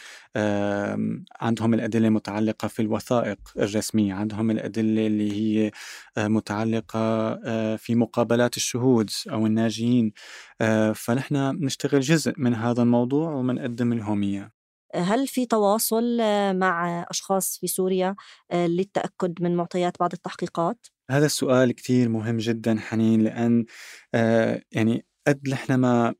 عندهم 1.41 1.73
الأدلة 1.73 2.07
المتعلقة 2.07 2.67
في 2.67 2.81
الوثائق 2.81 3.39
الرسمية 3.57 4.13
عندهم 4.13 4.51
الأدلة 4.51 5.07
اللي 5.07 5.31
هي 5.31 5.71
آه، 6.17 6.27
متعلقة 6.27 6.99
آه، 7.45 7.75
في 7.75 7.95
مقابلات 7.95 8.57
الشهود 8.57 9.09
أو 9.31 9.45
الناجيين 9.45 10.13
آه، 10.61 10.91
فنحن 10.91 11.35
نشتغل 11.65 11.99
جزء 11.99 12.33
من 12.37 12.53
هذا 12.53 12.81
الموضوع 12.83 13.31
ومنقدم 13.31 13.93
لهم 13.93 14.23
إياه 14.23 14.51
هل 14.95 15.27
في 15.27 15.45
تواصل 15.45 16.17
مع 16.53 17.05
أشخاص 17.09 17.57
في 17.57 17.67
سوريا 17.67 18.15
للتأكد 18.53 19.41
من 19.41 19.55
معطيات 19.55 19.99
بعض 19.99 20.13
التحقيقات؟ 20.13 20.87
هذا 21.09 21.25
السؤال 21.25 21.71
كتير 21.71 22.09
مهم 22.09 22.37
جدا 22.37 22.79
حنين 22.79 23.21
لأن 23.21 23.65
آه 24.13 24.61
يعني 24.71 25.05
قد 25.27 25.49
نحن 25.49 25.73
ما 25.73 26.15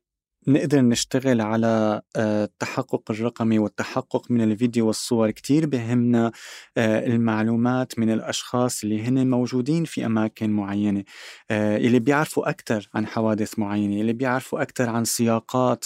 نقدر 0.48 0.80
نشتغل 0.80 1.40
على 1.40 2.02
آه 2.16 2.44
التحقق 2.44 3.10
الرقمي 3.10 3.58
والتحقق 3.58 4.30
من 4.30 4.40
الفيديو 4.42 4.86
والصور. 4.86 5.30
كتير 5.30 5.66
بهمنا 5.66 6.32
آه 6.76 7.06
المعلومات 7.06 7.98
من 7.98 8.10
الأشخاص 8.10 8.82
اللي 8.84 9.02
هن 9.02 9.30
موجودين 9.30 9.84
في 9.84 10.06
أماكن 10.06 10.50
معينة 10.50 11.04
آه 11.50 11.76
اللي 11.76 11.98
بيعرفوا 11.98 12.50
أكثر 12.50 12.88
عن 12.94 13.06
حوادث 13.06 13.58
معينة 13.58 14.00
اللي 14.00 14.12
بيعرفوا 14.12 14.62
أكثر 14.62 14.88
عن 14.88 15.04
سياقات 15.04 15.84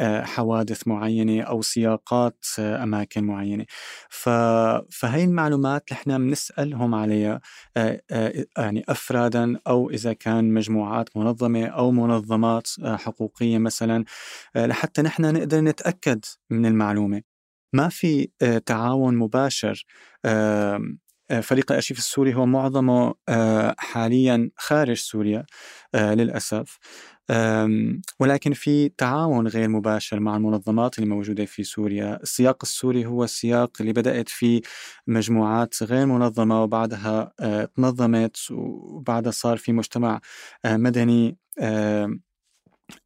حوادث 0.00 0.88
معينة 0.88 1.42
أو 1.42 1.62
سياقات 1.62 2.44
آه، 2.58 2.82
أماكن 2.82 3.24
معينة. 3.24 3.64
فهي 4.90 5.24
المعلومات 5.24 5.92
نحن 5.92 6.18
بنسألهم 6.18 6.94
عليها 6.94 7.40
آه، 7.76 8.00
يعني 8.58 8.84
أفرادا 8.88 9.58
أو 9.66 9.90
إذا 9.90 10.12
كان 10.12 10.54
مجموعات 10.54 11.16
منظمة 11.16 11.66
أو 11.66 11.90
منظمات 11.90 12.68
حقوقية 12.84 13.58
مثلا 13.58 14.04
لحتى 14.56 15.02
نحن 15.02 15.34
نقدر 15.34 15.60
نتأكد 15.60 16.24
من 16.50 16.66
المعلومة 16.66 17.22
ما 17.72 17.88
في 17.88 18.28
تعاون 18.66 19.16
مباشر 19.16 19.84
فريق 21.42 21.72
الأرشيف 21.72 21.98
السوري 21.98 22.34
هو 22.34 22.46
معظمه 22.46 23.14
حاليا 23.78 24.50
خارج 24.56 24.96
سوريا 24.96 25.46
للأسف 25.94 26.78
ولكن 28.20 28.52
في 28.52 28.88
تعاون 28.88 29.48
غير 29.48 29.68
مباشر 29.68 30.20
مع 30.20 30.36
المنظمات 30.36 30.98
اللي 30.98 31.10
موجودة 31.10 31.44
في 31.44 31.64
سوريا. 31.64 32.18
السياق 32.22 32.56
السوري 32.62 33.06
هو 33.06 33.24
السياق 33.24 33.70
اللي 33.80 33.92
بدأت 33.92 34.28
فيه 34.28 34.60
مجموعات 35.06 35.82
غير 35.82 36.06
منظمة 36.06 36.62
وبعدها 36.62 37.32
تنظمت 37.76 38.36
وبعدها 38.50 39.32
صار 39.32 39.56
في 39.56 39.72
مجتمع 39.72 40.20
مدني 40.66 41.38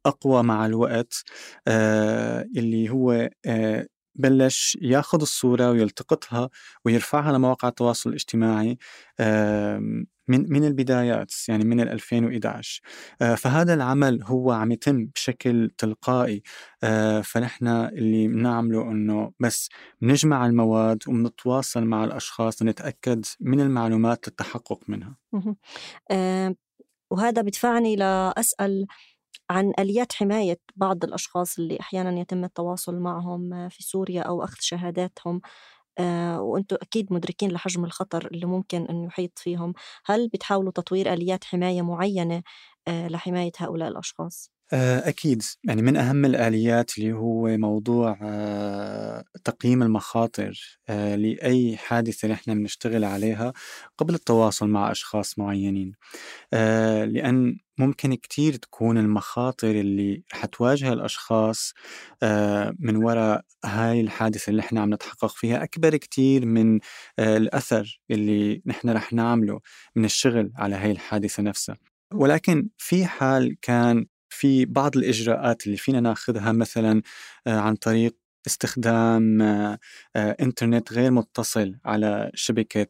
أقوى 0.05 0.43
مع 0.43 0.65
الوقت 0.65 1.23
اللي 2.57 2.89
هو 2.89 3.29
بلش 4.15 4.77
ياخذ 4.81 5.21
الصورة 5.21 5.71
ويلتقطها 5.71 6.49
ويرفعها 6.85 7.31
لمواقع 7.31 7.67
التواصل 7.67 8.09
الاجتماعي. 8.09 8.77
من 10.27 10.45
من 10.53 10.63
البدايات 10.65 11.31
يعني 11.47 11.65
من 11.65 11.79
2011 11.79 12.81
آه، 13.21 13.35
فهذا 13.35 13.73
العمل 13.73 14.23
هو 14.23 14.51
عم 14.51 14.71
يتم 14.71 15.05
بشكل 15.05 15.69
تلقائي. 15.77 16.43
آه، 16.83 17.21
فنحن 17.21 17.67
اللي 17.67 18.27
بنعمله 18.27 18.81
إنه 18.91 19.31
بس 19.39 19.69
بنجمع 20.01 20.45
المواد 20.45 21.03
وبنتواصل 21.07 21.83
مع 21.85 22.03
الأشخاص 22.03 22.61
لنتأكد 22.61 23.25
من 23.39 23.61
المعلومات 23.61 24.27
للتحقق 24.27 24.79
منها. 24.87 25.15
آه، 26.11 26.55
وهذا 27.11 27.41
بدفعني 27.41 27.95
لأسأل 27.95 28.87
عن 29.49 29.73
آليات 29.79 30.13
حماية 30.13 30.59
بعض 30.75 31.03
الأشخاص 31.03 31.59
اللي 31.59 31.79
أحيانا 31.79 32.19
يتم 32.21 32.43
التواصل 32.43 32.95
معهم 32.99 33.69
في 33.69 33.83
سوريا 33.83 34.21
أو 34.21 34.43
أخذ 34.43 34.57
شهاداتهم. 34.61 35.41
آه، 35.99 36.41
وأنتم 36.41 36.77
أكيد 36.81 37.13
مدركين 37.13 37.51
لحجم 37.51 37.85
الخطر 37.85 38.27
اللي 38.27 38.45
ممكن 38.45 38.85
أنه 38.85 39.05
يحيط 39.07 39.39
فيهم 39.39 39.73
هل 40.05 40.29
بتحاولوا 40.29 40.71
تطوير 40.71 41.13
آليات 41.13 41.43
حماية 41.45 41.81
معينة 41.81 42.43
آه، 42.87 43.07
لحماية 43.07 43.51
هؤلاء 43.59 43.89
الأشخاص؟ 43.89 44.52
آه، 44.73 45.09
أكيد. 45.09 45.43
يعني 45.63 45.81
من 45.81 45.97
أهم 45.97 46.25
الآليات 46.25 46.97
اللي 46.97 47.13
هو 47.13 47.57
موضوع 47.57 48.17
تقييم 49.43 49.83
المخاطر 49.83 50.79
لأي 50.89 51.77
حادثة 51.77 52.27
نحن 52.27 52.53
بنشتغل 52.53 53.03
عليها 53.03 53.53
قبل 53.97 54.13
التواصل 54.13 54.67
مع 54.69 54.91
أشخاص 54.91 55.39
معينين. 55.39 55.93
لأن 57.05 57.57
ممكن 57.77 58.13
كتير 58.13 58.55
تكون 58.55 58.97
المخاطر 58.97 59.71
اللي 59.71 60.23
رح 60.33 60.45
تواجه 60.45 60.93
الأشخاص 60.93 61.73
آه، 62.23 62.75
من 62.79 62.95
وراء 62.95 63.41
هاي 63.65 64.01
الحادثة 64.01 64.49
اللي 64.49 64.59
إحنا 64.61 64.81
عم 64.81 64.93
نتحقق 64.93 65.35
فيها 65.35 65.63
أكبر 65.63 65.97
كتير 65.97 66.45
من 66.45 66.79
آه، 67.19 67.37
الأثر 67.37 68.01
اللي 68.11 68.61
نحن 68.65 68.89
رح 68.89 69.13
نعمله 69.13 69.59
من 69.95 70.05
الشغل 70.05 70.51
على 70.55 70.75
هاي 70.75 70.91
الحادثة 70.91 71.43
نفسها. 71.43 71.77
ولكن 72.13 72.69
في 72.77 73.05
حال 73.05 73.57
كان 73.61 74.05
في 74.33 74.65
بعض 74.65 74.97
الإجراءات 74.97 75.65
اللي 75.65 75.77
فينا 75.77 75.99
ناخذها 75.99 76.51
مثلا 76.51 77.01
آه، 77.47 77.59
عن 77.59 77.75
طريق 77.75 78.15
استخدام 78.47 79.41
آه، 79.41 79.79
آه، 80.15 80.35
إنترنت 80.41 80.93
غير 80.93 81.11
متصل 81.11 81.75
على 81.85 82.31
شبكة 82.33 82.87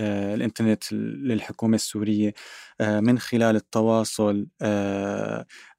الإنترنت 0.00 0.92
للحكومة 0.92 1.74
السورية 1.74 2.34
من 2.80 3.18
خلال 3.18 3.56
التواصل 3.56 4.46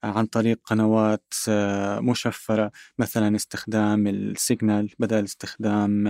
عن 0.04 0.26
طريق 0.32 0.60
قنوات 0.64 1.34
مشفرة 2.00 2.72
مثلا 2.98 3.36
استخدام 3.36 4.06
السيجنال 4.06 4.90
بدل 4.98 5.24
استخدام 5.24 6.08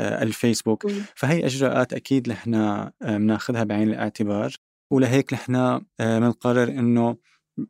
الفيسبوك. 0.00 0.86
فهي 1.14 1.46
إجراءات 1.46 1.92
أكيد 1.92 2.28
نحن 2.28 2.90
بناخذها 3.00 3.64
بعين 3.64 3.88
الاعتبار. 3.88 4.52
ولهيك 4.90 5.32
نحن 5.32 5.80
بنقرر 6.00 6.68
إنه 6.68 7.16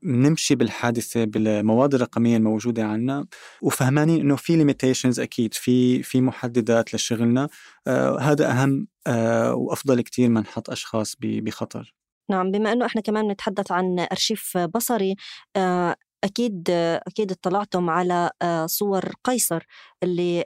نمشي 0.03 0.55
بالحادثة 0.55 1.25
بالمواد 1.25 1.95
الرقمية 1.95 2.37
الموجودة 2.37 2.85
عندنا 2.85 3.27
وفهمانين 3.63 4.21
إنه 4.21 4.37
في 4.37 4.57
ليميتيشنز 4.57 5.21
أكيد 5.21 5.55
في 5.55 6.03
في 6.03 6.21
محددات 6.21 6.95
لشغلنا. 6.95 7.49
آه 7.87 8.19
هذا 8.19 8.51
أهم 8.51 8.87
آه 9.07 9.55
وأفضل 9.55 10.01
كثير 10.01 10.29
ما 10.29 10.41
نحط 10.41 10.71
أشخاص 10.71 11.17
بخطر. 11.21 11.95
نعم 12.31 12.51
بما 12.51 12.73
أنه 12.73 12.87
إحنا 12.87 13.01
كمان 13.01 13.29
نتحدث 13.29 13.73
عن 13.73 14.07
أرشيف 14.13 14.59
بصري 14.59 15.17
آه، 15.57 15.97
أكيد 16.25 16.71
أكيد 17.07 17.33
اطلعتم 17.33 17.91
على 17.91 18.31
آه، 18.43 18.67
صور 18.67 19.13
قيصر 19.25 19.63
اللي 20.03 20.45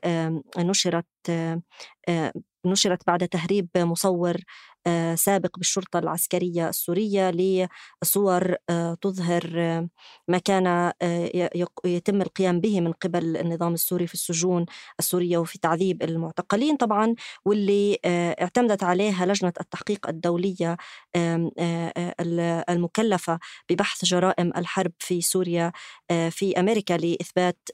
نشرت 0.58 1.06
نشرت 2.66 3.06
بعد 3.06 3.28
تهريب 3.28 3.68
مصور 3.76 4.36
آه، 4.36 4.40
سابق 5.14 5.58
بالشرطة 5.58 5.98
العسكرية 5.98 6.68
السورية 6.68 7.30
لصور 7.30 8.54
آه، 8.70 8.94
تظهر 9.00 9.52
آه، 9.56 9.88
ما 10.28 10.38
كان 10.38 10.92
يتم 11.84 12.22
القيام 12.22 12.60
به 12.60 12.80
من 12.80 12.92
قبل 12.92 13.36
النظام 13.36 13.74
السوري 13.74 14.06
في 14.06 14.14
السجون 14.14 14.66
السورية 14.98 15.38
وفي 15.38 15.58
تعذيب 15.58 16.02
المعتقلين 16.02 16.76
طبعا 16.76 17.14
واللي 17.44 17.98
اعتمدت 18.40 18.82
عليها 18.82 19.26
لجنة 19.26 19.52
التحقيق 19.60 20.08
الدولية 20.08 20.76
المكلفة 22.70 23.38
ببحث 23.70 24.04
جرائم 24.04 24.52
الحرب 24.56 24.92
في 24.98 25.20
سوريا 25.20 25.72
في 26.30 26.60
أمريكا 26.60 26.94
لإثبات 26.94 27.68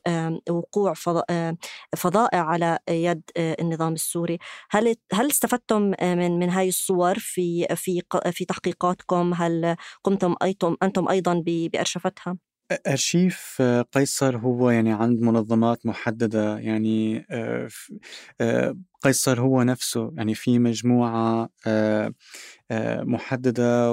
وقوع 0.51 0.95
فظائع 1.97 2.41
على 2.41 2.79
يد 2.91 3.23
النظام 3.39 3.93
السوري. 3.93 4.39
هل 4.71 4.97
هل 5.13 5.31
استفدتم 5.31 5.83
من 6.03 6.39
من 6.39 6.51
هاي 6.51 6.69
الصور؟ 6.69 7.02
صور 7.03 7.19
في 7.19 7.67
في 7.77 8.03
في 8.33 8.45
تحقيقاتكم 8.45 9.35
هل 9.35 9.77
قمتم 10.05 10.35
أيتم 10.43 10.77
أنتم 10.83 11.09
أيضا 11.09 11.43
بأرشفتها؟ 11.47 12.39
أرشيف 12.87 13.63
قيصر 13.93 14.37
هو 14.37 14.71
يعني 14.71 14.93
عند 14.93 15.21
منظمات 15.21 15.87
محددة 15.87 16.59
يعني 16.59 17.27
آه، 17.31 17.69
آه، 18.41 18.77
قيصر 19.03 19.41
هو 19.41 19.63
نفسه 19.63 20.13
يعني 20.17 20.35
في 20.35 20.59
مجموعة 20.59 21.49
آه، 21.67 22.15
محددة 23.03 23.93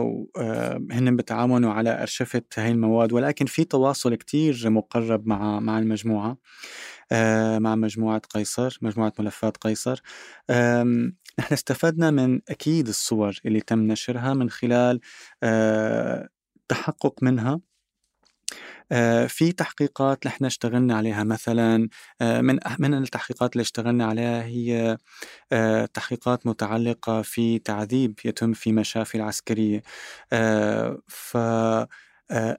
هن 0.92 1.16
بتعاونوا 1.16 1.74
على 1.74 2.02
أرشفة 2.02 2.42
هاي 2.58 2.72
المواد 2.72 3.14
ولكن 3.14 3.46
في 3.46 3.64
تواصل 3.64 4.16
كتير 4.16 4.70
مقرب 4.70 5.28
مع 5.28 5.60
مع 5.60 5.80
المجموعة 5.80 6.38
مع 7.60 7.76
مجموعة 7.76 8.22
قيصر 8.34 8.78
مجموعة 8.82 9.14
ملفات 9.20 9.58
قيصر 9.58 10.02
نحن 11.40 11.54
استفدنا 11.54 12.12
من 12.12 12.42
أكيد 12.50 12.88
الصور 12.88 13.40
اللي 13.46 13.62
تم 13.62 13.80
نشرها 13.80 14.34
من 14.34 14.50
خلال 14.50 15.00
آه، 15.44 16.30
تحقق 16.68 17.24
منها. 17.24 17.60
آه، 18.92 19.28
في 19.28 19.52
تحقيقات 19.52 20.28
نحن 20.28 20.46
اشتغلنا 20.46 20.98
عليها 20.98 21.24
مثلا 21.24 21.90
آه، 22.22 22.42
من 22.42 22.60
من 22.80 22.94
التحقيقات 22.94 23.54
اللي 23.54 23.62
اشتغلنا 23.62 24.06
عليها 24.06 24.44
هي 24.44 24.98
تحقيقات 25.94 26.48
متعلقة 26.48 27.22
في 27.22 27.60
تعذيب 27.60 28.20
يتم 28.26 28.54
في 28.54 28.72
مشافي 28.74 29.16
العسكرية. 29.16 29.82
ف 31.08 31.38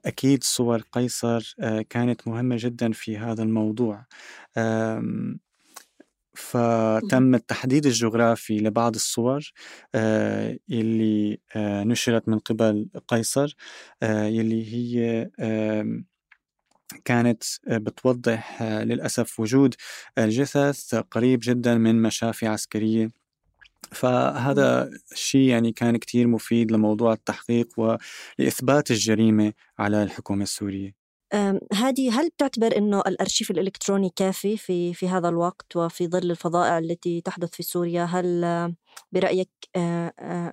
أكيد 0.05 0.43
صور 0.43 0.81
قيصر 0.91 1.55
كانت 1.89 2.27
مهمة 2.27 2.55
جدا 2.59 2.91
في 2.91 3.17
هذا 3.17 3.43
الموضوع. 3.43 4.05
فتم 6.33 7.35
التحديد 7.35 7.85
الجغرافي 7.85 8.57
لبعض 8.57 8.95
الصور 8.95 9.51
آه، 9.95 10.57
يلي 10.69 11.39
آه، 11.55 11.83
نشرت 11.83 12.29
من 12.29 12.39
قبل 12.39 12.89
قيصر 13.07 13.55
آه، 14.03 14.25
يلي 14.25 14.73
هي 14.73 15.29
كانت 17.05 17.43
بتوضح 17.67 18.63
للأسف 18.63 19.39
وجود 19.39 19.75
الجثث 20.17 20.95
قريب 20.95 21.39
جدا 21.43 21.75
من 21.77 22.01
مشافي 22.01 22.47
عسكرية. 22.47 23.11
فهذا 23.91 24.89
الشيء 25.11 25.49
يعني 25.49 25.71
كان 25.71 25.97
كتير 25.97 26.27
مفيد 26.27 26.71
لموضوع 26.71 27.13
التحقيق 27.13 27.67
ولإثبات 27.79 28.91
الجريمة 28.91 29.53
على 29.79 30.03
الحكومة 30.03 30.43
السورية. 30.43 31.00
هذه 31.73 32.19
هل 32.21 32.29
بتعتبر 32.29 32.77
إنه 32.77 32.99
الأرشيف 32.99 33.51
الإلكتروني 33.51 34.11
كافي 34.15 34.57
في 34.57 34.93
في 34.93 35.07
هذا 35.07 35.29
الوقت 35.29 35.75
وفي 35.75 36.07
ظل 36.07 36.31
الفظائع 36.31 36.77
التي 36.77 37.21
تحدث 37.21 37.49
في 37.49 37.63
سوريا؟ 37.63 38.03
هل 38.03 38.75
برأيك 39.11 39.49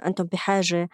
أنتم 0.07 0.25
بحاجة 0.25 0.89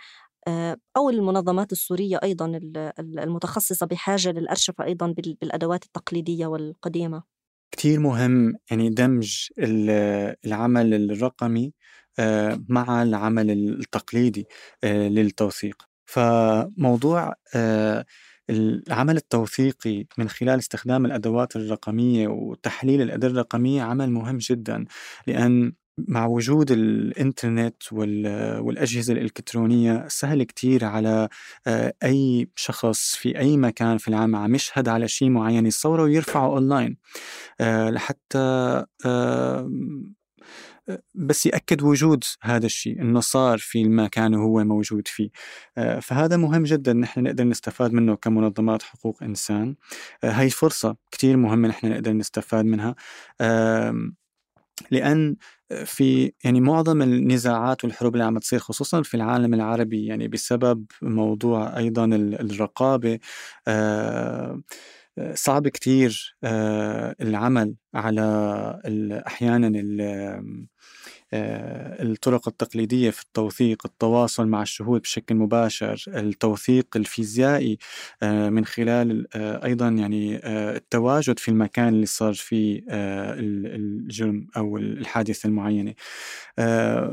أو 0.97 1.11
المنظمات 1.11 1.73
السورية 1.73 2.21
أيضا 2.23 2.61
المتخصصة 2.99 3.87
بحاجة 3.87 4.31
للارشفه 4.31 4.85
أيضا 4.85 5.15
بالأدوات 5.17 5.85
التقليدية 5.85 6.47
والقديمة؟ 6.47 7.23
كثير 7.71 8.01
مهم 8.01 8.55
يعني 8.71 8.91
دمج 8.91 9.49
العمل 9.59 11.11
الرقمي 11.11 11.73
مع 12.69 13.03
العمل 13.03 13.51
التقليدي 13.51 14.47
للتوثيق. 14.85 15.83
فموضوع 16.07 17.35
العمل 18.51 19.17
التوثيقي 19.17 20.07
من 20.19 20.29
خلال 20.29 20.59
استخدام 20.59 21.07
الأدوات 21.07 21.57
الرقمية 21.57 22.29
وتحليل 22.29 23.03
الأداة 23.03 23.29
الرقمية 23.29 23.83
عمل 23.83 24.11
مهم 24.11 24.39
جدا 24.39 24.85
لأن 25.27 25.73
مع 25.99 26.27
وجود 26.27 26.71
الإنترنت 26.71 27.93
والأجهزة 27.93 29.13
الإلكترونية 29.13 30.09
سهل 30.09 30.43
كتير 30.43 30.85
على 30.85 31.29
آه، 31.67 31.95
أي 32.05 32.49
شخص 32.57 33.17
في 33.17 33.39
أي 33.39 33.57
مكان 33.57 33.99
في 33.99 34.09
العالم 34.09 34.37
عم 34.37 34.55
يشهد 34.55 34.89
على 34.89 35.09
شيء 35.09 35.31
معين 35.31 35.67
يصوره 35.67 36.03
ويرفعه 36.03 36.47
أونلاين. 36.47 36.97
آه، 37.61 37.91
لحتى 37.91 38.39
آه، 39.07 39.71
بس 41.15 41.47
يأكد 41.47 41.83
وجود 41.83 42.25
هذا 42.43 42.67
الشيء 42.67 43.01
إنه 43.03 43.21
صار 43.21 43.59
في 43.59 43.83
المكان 43.83 44.35
هو 44.35 44.65
موجود 44.65 45.09
فيه. 45.09 45.31
آه، 45.79 46.01
فهذا 46.01 46.37
مهم 46.37 46.63
جدا 46.63 46.93
نحن 46.93 47.23
نقدر 47.23 47.45
نستفاد 47.45 47.93
منه 47.93 48.17
كمنظمات 48.17 48.83
حقوق 48.83 49.23
إنسان. 49.23 49.77
آه، 50.25 50.31
هاي 50.31 50.51
فرصة 50.51 50.97
كتير 51.11 51.37
مهمة 51.37 51.69
نحن 51.69 51.87
نقدر 51.91 52.13
نستفاد 52.13 52.65
منها. 52.65 52.95
لأن 54.91 55.37
في 55.85 56.33
يعني 56.45 56.61
معظم 56.61 57.03
النزاعات 57.03 57.85
والحروب 57.85 58.15
اللي 58.15 58.25
عم 58.25 58.39
تصير 58.39 58.59
خصوصا 58.59 59.03
في 59.03 59.15
العالم 59.15 59.55
العربي 59.55 60.07
يعني 60.07 60.29
بسبب 60.29 60.85
موضوع 61.03 61.77
أيضا 61.77 62.05
الرقابة. 62.15 63.19
آه، 63.69 64.63
صعب 65.35 65.69
كتير 65.69 66.37
العمل 67.21 67.75
على 67.95 69.23
أحيانا 69.27 69.69
آه، 71.33 72.03
الطرق 72.03 72.49
التقليدية 72.49 73.11
في 73.11 73.23
التوثيق 73.23 73.87
التواصل 73.87 74.47
مع 74.49 74.63
الشهود 74.63 75.01
بشكل 75.01 75.35
مباشر 75.35 76.05
التوثيق 76.09 76.97
الفيزيائي 76.97 77.79
آه، 78.23 78.49
من 78.51 78.65
خلال 78.65 79.27
آه، 79.37 79.65
أيضا 79.65 79.89
يعني 79.89 80.41
التواجد 80.47 81.39
في 81.39 81.49
المكان 81.49 81.89
اللي 81.89 82.07
صار 82.07 82.35
فيه 82.35 82.83
الجرم 82.91 84.47
أو 84.57 84.77
الحادثة 84.79 85.47
المعينة. 85.47 85.95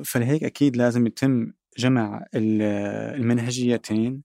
فلهيك 0.06 0.44
أكيد 0.44 0.78
لازم 0.78 1.08
يتم 1.08 1.52
جمع 1.78 2.26
المنهجيتين. 2.36 4.22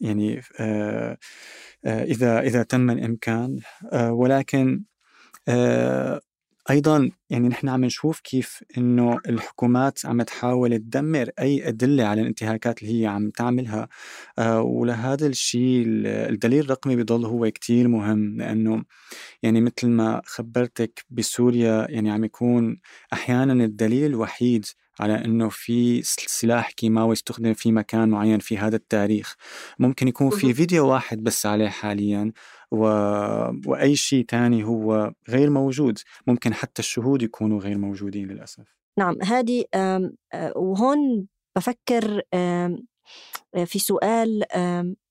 يعني 0.00 0.42
إذا 1.86 2.40
إذا 2.40 2.62
تم 2.62 2.90
الإمكان 2.90 3.60
ولكن 3.92 4.84
أيضا 6.70 7.10
يعني 7.30 7.48
نحن 7.48 7.68
عم 7.68 7.84
نشوف 7.84 8.20
كيف 8.20 8.64
إنه 8.78 9.18
الحكومات 9.28 10.06
عم 10.06 10.22
تحاول 10.22 10.78
تدمر 10.78 11.30
أي 11.38 11.68
أدلة 11.68 12.04
على 12.04 12.20
الانتهاكات 12.20 12.82
اللي 12.82 13.02
هي 13.02 13.06
عم 13.06 13.30
تعملها 13.30 13.88
آه 14.38 14.62
ولهذا 14.62 15.26
الشيء 15.26 15.84
الدليل 16.06 16.64
الرقمي 16.64 16.96
بضل 16.96 17.24
هو 17.24 17.50
كتير 17.50 17.88
مهم 17.88 18.36
لأنه 18.36 18.84
يعني 19.42 19.60
مثل 19.60 19.88
ما 19.88 20.22
خبرتك 20.24 21.04
بسوريا 21.10 21.86
يعني 21.90 22.10
عم 22.10 22.24
يكون 22.24 22.80
أحيانا 23.12 23.64
الدليل 23.64 24.06
الوحيد 24.10 24.66
على 25.00 25.24
إنه 25.24 25.48
في 25.48 26.02
سلاح 26.02 26.70
كيماوي 26.70 27.12
استخدم 27.12 27.54
في 27.54 27.72
مكان 27.72 28.08
معين 28.08 28.38
في 28.38 28.58
هذا 28.58 28.76
التاريخ. 28.76 29.36
ممكن 29.78 30.08
يكون 30.08 30.30
في 30.30 30.54
فيديو 30.54 30.88
واحد 30.88 31.22
بس 31.22 31.46
عليه 31.46 31.68
حاليا 31.68 32.32
و... 32.70 32.84
وأي 33.66 33.96
شيء 33.96 34.24
تاني 34.24 34.64
هو 34.64 35.12
غير 35.28 35.50
موجود. 35.50 35.98
ممكن 36.26 36.54
حتى 36.54 36.82
الشهود 36.82 37.22
يكونوا 37.22 37.60
غير 37.60 37.78
موجودين 37.78 38.28
للأسف. 38.28 38.64
نعم 38.98 39.16
هذه 39.22 39.64
وهون 40.56 41.26
بفكر 41.56 42.22
في 43.64 43.78
سؤال 43.78 44.44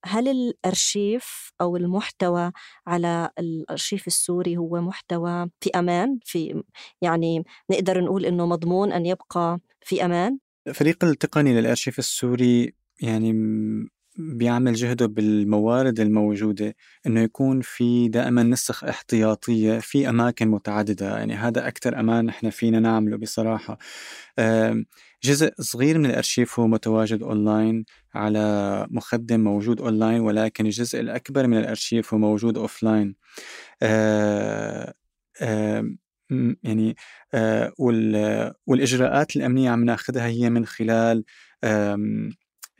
هل 0.05 0.27
الأرشيف 0.27 1.51
أو 1.61 1.77
المحتوى 1.77 2.51
على 2.87 3.29
الأرشيف 3.39 4.07
السوري 4.07 4.57
هو 4.57 4.81
محتوى 4.81 5.49
في 5.59 5.69
أمان؟ 5.69 6.19
في 6.23 6.63
يعني 7.01 7.43
نقدر 7.71 8.01
نقول 8.03 8.25
إنه 8.25 8.45
مضمون 8.45 8.91
أن 8.91 9.05
يبقى 9.05 9.59
في 9.81 10.05
أمان؟ 10.05 10.39
الفريق 10.67 11.03
التقني 11.03 11.53
للأرشيف 11.61 11.99
السوري 11.99 12.73
يعني 13.01 13.33
بيعمل 14.19 14.73
جهده 14.73 15.05
بالموارد 15.05 15.99
الموجودة 15.99 16.75
إنه 17.07 17.21
يكون 17.21 17.61
في 17.61 18.07
دائما 18.07 18.43
نسخ 18.43 18.83
احتياطية 18.83 19.79
في 19.79 20.09
أماكن 20.09 20.47
متعددة 20.47 21.17
يعني 21.17 21.33
هذا 21.33 21.67
أكثر 21.67 21.99
أمان 21.99 22.25
نحن 22.25 22.49
فينا 22.49 22.79
نعمله 22.79 23.17
بصراحة. 23.17 23.77
جزء 25.23 25.53
صغير 25.59 25.97
من 25.97 26.05
الأرشيف 26.05 26.59
هو 26.59 26.67
متواجد 26.67 27.23
أونلاين 27.23 27.85
على 28.13 28.87
مخدم 28.91 29.39
موجود 29.39 29.81
أونلاين 29.81 30.21
ولكن 30.21 30.65
الجزء 30.65 30.99
الأكبر 30.99 31.47
من 31.47 31.57
الأرشيف 31.57 32.13
هو 32.13 32.19
موجود 32.19 32.57
offline. 32.57 33.15
يعني 36.63 36.95
والإجراءات 38.67 39.35
الأمنية 39.35 39.69
عم 39.69 39.85
ناخذها 39.85 40.27
هي 40.27 40.49
من 40.49 40.65
خلال 40.65 41.23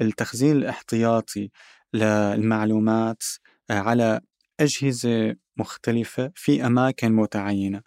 التخزين 0.01 0.51
الاحتياطي 0.51 1.49
للمعلومات 1.93 3.23
على 3.69 4.21
أجهزة 4.59 5.35
مختلفة 5.57 6.31
في 6.35 6.65
أماكن 6.65 7.11
متعينة. 7.11 7.81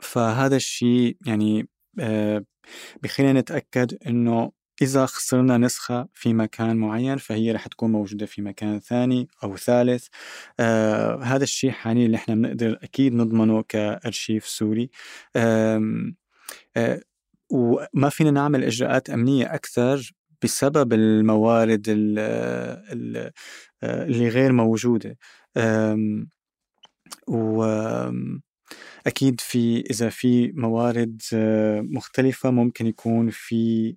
فهذا 0.00 0.56
الشيء 0.56 1.16
يعني 1.26 1.68
بخلينا 3.02 3.40
نتأكد 3.40 3.98
إنه 4.06 4.52
إذا 4.82 5.06
خسرنا 5.06 5.58
نسخة 5.58 6.08
في 6.14 6.34
مكان 6.34 6.76
معين 6.76 7.16
فهي 7.16 7.52
رح 7.52 7.66
تكون 7.66 7.92
موجودة 7.92 8.26
في 8.26 8.42
مكان 8.42 8.80
ثاني 8.80 9.28
أو 9.44 9.56
ثالث. 9.56 10.06
آه 10.60 11.22
هذا 11.22 11.44
الشيء 11.44 11.70
حاليا 11.70 12.06
اللي 12.06 12.16
إحنا 12.16 12.34
بنقدر 12.34 12.78
أكيد 12.82 13.14
نضمنه 13.14 13.62
كأرشيف 13.62 14.46
سوري. 14.48 14.90
آه 15.36 16.12
آه 16.76 17.02
وما 17.50 18.08
فينا 18.08 18.30
نعمل 18.30 18.64
إجراءات 18.64 19.10
أمنية 19.10 19.54
أكثر 19.54 20.12
بسبب 20.42 20.92
الموارد 20.92 21.84
اللي 21.88 23.32
غير 24.28 24.52
موجودة. 24.52 25.18
و 27.28 27.64
أكيد 29.06 29.40
في 29.40 29.80
إذا 29.80 30.08
في 30.08 30.52
موارد 30.52 31.22
مختلفة 31.92 32.50
ممكن 32.50 32.86
يكون 32.86 33.30
في 33.30 33.94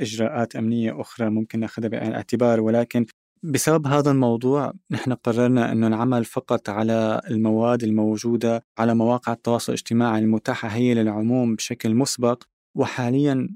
إجراءات 0.00 0.56
أمنية 0.56 1.00
أخرى 1.00 1.30
ممكن 1.30 1.60
نأخذها 1.60 1.88
بعين 1.88 2.08
الاعتبار. 2.08 2.60
ولكن 2.60 3.06
بسبب 3.42 3.86
هذا 3.86 4.10
الموضوع 4.10 4.72
نحن 4.90 5.12
قررنا 5.12 5.72
أنه 5.72 5.88
نعمل 5.88 6.24
فقط 6.24 6.68
على 6.68 7.20
المواد 7.30 7.82
الموجودة 7.82 8.64
على 8.78 8.94
مواقع 8.94 9.32
التواصل 9.32 9.72
الاجتماعي 9.72 10.18
المتاحة 10.18 10.68
هي 10.68 10.94
للعموم 10.94 11.56
بشكل 11.56 11.94
مسبق. 11.94 12.42
وحاليا 12.78 13.48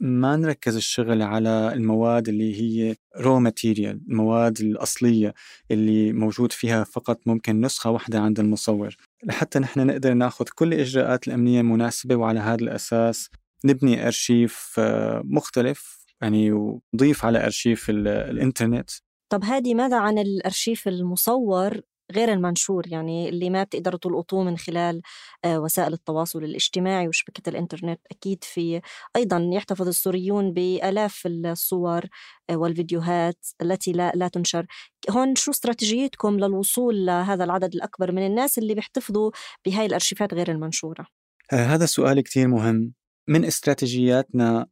ما 0.00 0.36
نركز 0.36 0.76
الشغل 0.76 1.22
على 1.22 1.72
المواد 1.74 2.28
اللي 2.28 2.60
هي 2.60 2.96
raw 3.16 3.40
material 3.40 4.00
المواد 4.08 4.60
الأصلية 4.60 5.34
اللي 5.70 6.12
موجود 6.12 6.52
فيها 6.52 6.84
فقط 6.84 7.20
ممكن 7.26 7.60
نسخة 7.60 7.90
واحدة 7.90 8.20
عند 8.20 8.40
المصور. 8.40 8.96
لحتى 9.24 9.58
نحن 9.58 9.86
نقدر 9.86 10.14
ناخذ 10.14 10.44
كل 10.54 10.72
الإجراءات 10.74 11.28
الأمنية 11.28 11.60
المناسبة 11.60 12.16
وعلى 12.16 12.40
هذا 12.40 12.62
الأساس 12.62 13.30
نبني 13.64 14.06
أرشيف 14.06 14.74
آه، 14.78 15.22
مختلف 15.24 16.06
يعني 16.20 16.52
ونضيف 16.52 17.24
على 17.24 17.44
أرشيف 17.44 17.90
الإنترنت. 17.90 18.90
طب 19.32 19.44
هادي 19.44 19.74
ماذا 19.74 19.98
عن 19.98 20.18
الأرشيف 20.18 20.88
المصور؟ 20.88 21.80
غير 22.12 22.32
المنشور 22.32 22.86
يعني 22.86 23.28
اللي 23.28 23.50
ما 23.50 23.62
بتقدروا 23.62 23.98
تلقطوه 23.98 24.44
من 24.44 24.58
خلال 24.58 25.02
آه، 25.44 25.60
وسائل 25.60 25.92
التواصل 25.92 26.44
الاجتماعي 26.44 27.08
وشبكة 27.08 27.48
الإنترنت. 27.50 28.00
أكيد 28.10 28.44
في 28.44 28.80
أيضا 29.16 29.50
يحتفظ 29.52 29.88
السوريون 29.88 30.52
بآلاف 30.52 31.22
الصور 31.26 32.02
آه، 32.50 32.56
والفيديوهات 32.56 33.46
التي 33.62 33.92
لا, 33.92 34.12
لا 34.14 34.28
تنشر. 34.28 34.66
هون 35.10 35.34
شو 35.34 35.50
استراتيجيتكم 35.50 36.36
للوصول 36.36 37.06
لهذا 37.06 37.44
العدد 37.44 37.74
الأكبر 37.74 38.12
من 38.12 38.26
الناس 38.26 38.58
اللي 38.58 38.74
بيحتفظوا 38.74 39.30
بهاي 39.66 39.86
الأرشيفات 39.86 40.34
غير 40.34 40.50
المنشورة؟ 40.50 41.06
آه، 41.52 41.64
هذا 41.64 41.86
سؤال 41.86 42.20
كتير 42.20 42.48
مهم. 42.48 42.92
من 43.28 43.44
استراتيجياتنا 43.44 44.66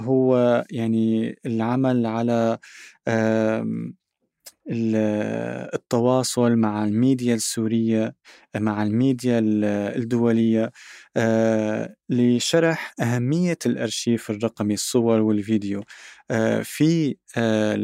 هو 0.00 0.64
يعني 0.70 1.36
العمل 1.46 2.06
على 2.06 2.58
التواصل 4.70 6.56
مع 6.56 6.84
الميديا 6.84 7.34
السورية 7.34 8.14
مع 8.56 8.82
الميديا 8.82 9.40
الدولية 9.96 10.72
آه، 11.16 11.94
لشرح 12.08 12.94
أهمية 13.00 13.58
الأرشيف 13.66 14.30
الرقمي 14.30 14.74
الصور 14.74 15.20
والفيديو. 15.20 15.82
آه، 16.30 16.62
في 16.62 17.16
آه، 17.36 17.74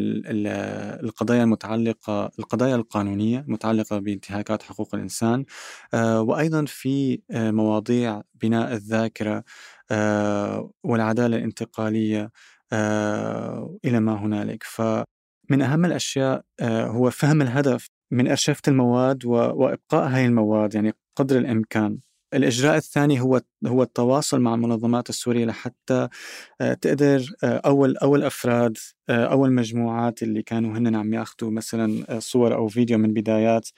القضايا 1.04 1.42
المتعلقة 1.44 2.30
القضايا 2.38 2.74
القانونية 2.76 3.38
المتعلقة 3.40 3.98
بانتهاكات 3.98 4.62
حقوق 4.62 4.94
الإنسان 4.94 5.44
وأيضا 5.94 6.64
في 6.68 7.20
مواضيع 7.32 8.22
بناء 8.42 8.72
الذاكرة 8.72 9.44
والعدالة 10.84 11.36
الانتقالية 11.36 12.30
إلى 13.84 14.00
ما 14.00 14.14
هنالك. 14.24 14.62
ف 14.62 14.82
من 15.50 15.62
أهم 15.62 15.84
الأشياء 15.84 16.42
آه، 16.60 16.86
هو 16.86 17.10
فهم 17.10 17.42
الهدف 17.42 17.90
من 18.10 18.28
أرشفة 18.28 18.62
المواد 18.68 19.24
وإبقاء 19.24 20.08
هاي 20.08 20.26
المواد 20.26 20.74
يعني 20.74 20.92
قدر 21.16 21.38
الإمكان. 21.38 21.98
الإجراء 22.34 22.76
الثاني 22.76 23.20
هو 23.20 23.40
هو 23.66 23.82
التواصل 23.82 24.40
مع 24.40 24.54
المنظمات 24.54 25.08
السورية 25.10 25.44
لحتى 25.44 26.08
آه، 26.60 26.74
تقدر 26.74 27.34
آه، 27.44 27.60
أول 27.66 27.96
أول 27.96 28.22
أفراد 28.24 28.76
أول 29.10 29.52
مجموعات 29.52 30.22
اللي 30.22 30.42
كانوا 30.42 30.78
هن 30.78 30.96
عم 30.96 31.14
ياخذوا 31.14 31.50
مثلا 31.50 32.20
صور 32.20 32.54
أو 32.54 32.68
فيديو 32.68 32.98
من 32.98 33.12
بدايات 33.14 33.68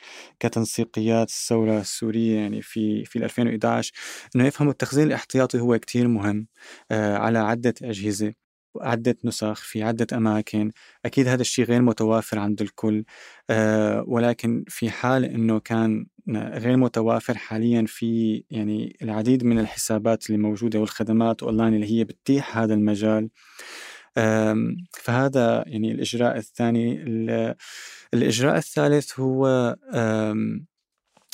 كتنسيقيات 0.40 1.29
الثورة 1.29 1.81
السورية 1.81 2.37
يعني 2.37 2.62
في 2.62 3.05
في 3.05 3.18
2011 3.24 3.92
إنه 4.37 4.46
يفهموا 4.46 4.72
التخزين 4.72 5.07
الاحتياطي 5.07 5.61
هو 5.61 5.79
كتير 5.79 6.09
مهم 6.09 6.46
على 6.92 7.38
عدة 7.38 7.74
أجهزة. 7.83 8.45
عدة 8.82 9.16
نسخ 9.24 9.62
في 9.62 9.82
عدة 9.82 10.06
أماكن. 10.16 10.70
أكيد 11.04 11.28
هذا 11.28 11.40
الشيء 11.40 11.64
غير 11.64 11.82
متوافر 11.82 12.38
عند 12.38 12.62
الكل. 12.62 13.04
أه 13.50 14.04
ولكن 14.06 14.64
في 14.68 14.90
حال 14.90 15.24
أنه 15.24 15.60
كان 15.60 16.06
غير 16.34 16.76
متوافر 16.76 17.38
حاليا 17.38 17.84
في 17.88 18.42
يعني 18.50 18.96
العديد 19.02 19.44
من 19.44 19.58
الحسابات 19.58 20.26
اللي 20.26 20.38
موجودة 20.38 20.80
والخدمات 20.80 21.42
أونلاين 21.42 21.74
اللي 21.74 21.98
هي 21.98 22.04
بتتيح 22.04 22.58
هذا 22.58 22.74
المجال. 22.74 23.28
فهذا 24.92 25.64
يعني 25.66 25.92
الإجراء 25.92 26.36
الثاني. 26.36 27.04
الإجراء 28.14 28.56
الثالث 28.56 29.20
هو 29.20 29.76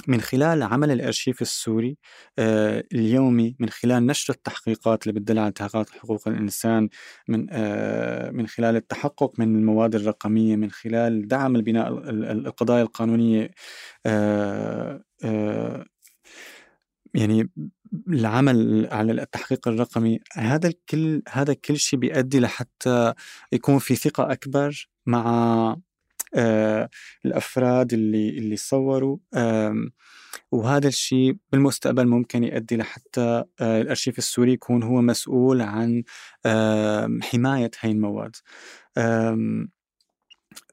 من 0.09 0.21
خلال 0.21 0.63
عمل 0.63 0.91
الأرشيف 0.91 1.43
السوري 1.43 1.97
آه، 2.39 2.85
اليومي 2.93 3.57
من 3.59 3.69
خلال 3.69 4.07
نشر 4.07 4.35
التحقيقات 4.35 5.07
اللي 5.07 5.21
بتدل 5.21 5.39
على 5.39 5.49
انتهاكات 5.49 5.91
حقوق 5.91 6.29
الإنسان 6.29 6.89
من 7.29 7.47
آه، 7.51 8.31
من 8.31 8.47
خلال 8.47 8.77
التحقق 8.77 9.41
من 9.41 9.57
المواد 9.57 9.95
الرقمية 9.95 10.57
من 10.57 10.71
خلال 10.71 11.29
دعم 11.29 11.57
البناء 11.57 11.89
القضايا 12.11 12.83
القانونية 12.83 13.51
آه، 14.07 15.03
يعني 17.15 17.51
العمل 18.09 18.89
على 18.93 19.13
التحقيق 19.13 19.69
الرقمي 19.69 20.21
هذا 20.33 20.69
الكل 20.69 21.23
هذا 21.29 21.55
كل 21.55 21.77
شيء 21.77 21.99
بيؤدي 21.99 22.41
لحتى 22.41 23.15
يكون 23.53 23.79
في 23.79 23.95
ثقة 23.97 24.33
أكبر 24.33 24.89
مع 25.07 25.77
الأفراد 27.25 27.93
اللي 27.93 28.29
اللي 28.29 28.57
صوروا 28.57 29.19
وهذا 30.53 30.89
الشيء 30.89 31.37
بالمستقبل 31.53 32.07
ممكن 32.07 32.45
يؤدي 32.45 32.77
لحتى 32.77 33.45
آه، 33.61 33.81
الأرشيف 33.81 34.19
السوري 34.19 34.53
يكون 34.53 34.83
هو 34.83 35.01
مسؤول 35.01 35.63
عن 35.63 36.03
حماية 37.23 37.71
هاي 37.81 37.91
المواد. 37.91 38.37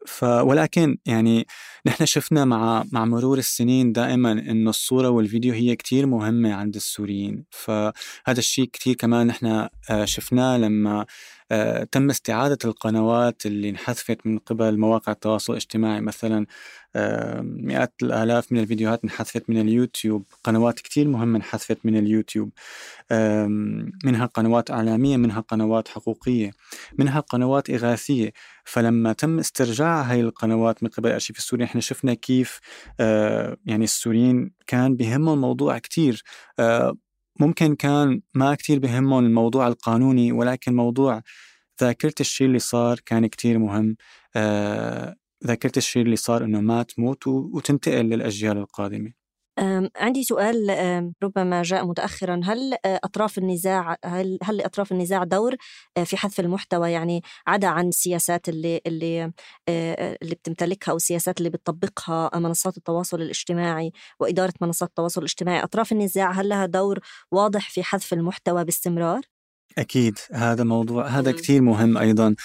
ف 0.07 0.23
ولكن 0.23 0.97
يعني 1.05 1.47
نحن 1.85 2.05
شفنا 2.05 2.45
مع 2.45 2.83
مع 2.91 3.05
مرور 3.05 3.37
السنين 3.37 3.91
دائما 3.91 4.31
إنه 4.31 4.69
الصورة 4.69 5.09
والفيديو 5.09 5.53
هي 5.53 5.75
كتير 5.75 6.05
مهمة 6.05 6.53
عند 6.53 6.75
السوريين. 6.75 7.45
فهذا 7.51 7.93
الشيء 8.27 8.65
كتير 8.65 8.95
كمان 8.95 9.27
نحن 9.27 9.67
آه، 9.89 10.05
شفناه 10.05 10.57
لما 10.57 11.01
آه، 11.01 11.05
تم 11.91 12.09
استعادة 12.09 12.57
القنوات 12.65 13.45
اللي 13.45 13.69
انحذفت 13.69 14.17
من 14.25 14.37
قبل 14.39 14.77
مواقع 14.77 15.11
التواصل 15.11 15.53
الاجتماعي. 15.53 16.01
مثلا 16.01 16.45
آه، 16.95 17.41
مئات 17.41 17.93
الآلاف 18.03 18.51
من 18.51 18.59
الفيديوهات 18.59 19.03
انحذفت 19.03 19.49
من 19.49 19.61
اليوتيوب. 19.61 20.25
قنوات 20.43 20.79
كتير 20.79 21.07
مهمة 21.07 21.37
انحذفت 21.37 21.77
من 21.83 21.97
اليوتيوب. 21.97 22.51
منها 24.03 24.25
قنوات 24.25 24.71
إعلامية 24.71 25.17
منها 25.17 25.39
قنوات 25.41 25.87
حقوقية 25.87 26.51
منها 26.97 27.19
قنوات 27.19 27.69
إغاثية. 27.69 28.33
فلما 28.65 29.13
تم 29.13 29.39
استرجاع 29.39 30.01
هاي 30.01 30.21
القنوات 30.21 30.83
من 30.83 30.89
قبل 30.89 31.07
الأرشيف 31.09 31.37
السوري 31.37 31.63
إحنا 31.63 31.81
شفنا 31.81 32.13
كيف 32.13 32.59
آه، 32.99 33.57
يعني 33.65 33.83
السوريين 33.83 34.51
كان 34.67 34.95
بهمهم 34.95 35.33
الموضوع 35.33 35.77
كتير. 35.77 36.23
ممكن 37.39 37.75
كان 37.75 38.21
ما 38.33 38.55
كتير 38.55 38.79
بهمهم 38.79 39.25
الموضوع 39.25 39.67
القانوني 39.67 40.31
ولكن 40.31 40.75
موضوع 40.75 41.21
ذاكرة 41.81 42.13
الشيء 42.19 42.47
اللي 42.47 42.59
صار 42.59 42.99
كان 43.05 43.27
كتير 43.27 43.59
مهم. 43.59 43.97
آه، 44.35 45.15
ذاكرة 45.47 45.71
الشيء 45.77 46.03
اللي 46.03 46.15
صار 46.15 46.43
إنه 46.45 46.61
ما 46.61 46.83
تموت 46.83 47.27
وتنتقل 47.27 48.05
للأجيال 48.05 48.57
القادمة. 48.57 49.18
عندي 49.95 50.23
سؤال 50.23 50.69
ربما 51.23 51.63
جاء 51.63 51.85
متأخرا. 51.85 52.41
هل 52.43 52.73
آه، 52.85 52.99
أطراف 53.03 53.37
النزاع 53.37 53.97
هل 54.05 54.37
هل 54.43 54.57
لأطراف 54.57 54.91
النزاع 54.91 55.23
دور 55.23 55.55
آه، 55.97 56.03
في 56.03 56.17
حذف 56.17 56.39
المحتوى؟ 56.39 56.91
يعني 56.91 57.21
عدا 57.47 57.67
عن 57.67 57.87
السياسات 57.87 58.49
اللي 58.49 58.81
اللي 58.87 59.31
اللي 60.21 60.35
بتمتلكها 60.35 60.91
أو 60.91 60.95
السياسات 60.95 61.37
اللي 61.37 61.49
بتطبقها 61.49 62.31
منصات 62.35 62.77
التواصل 62.77 63.21
الاجتماعي 63.21 63.91
وإدارة 64.19 64.53
منصات 64.61 64.89
التواصل 64.89 65.21
الاجتماعي 65.21 65.63
أطراف 65.63 65.91
النزاع 65.91 66.31
هل 66.31 66.49
لها 66.49 66.65
دور 66.65 66.99
واضح 67.31 67.69
في 67.69 67.83
حذف 67.83 68.13
المحتوى 68.13 68.63
باستمرار؟ 68.63 69.21
أكيد 69.77 70.17
هذا 70.33 70.63
موضوع 70.63 71.07
هذا 71.07 71.31
كثير 71.31 71.61
مهم 71.61 71.97
أيضا. 71.97 72.35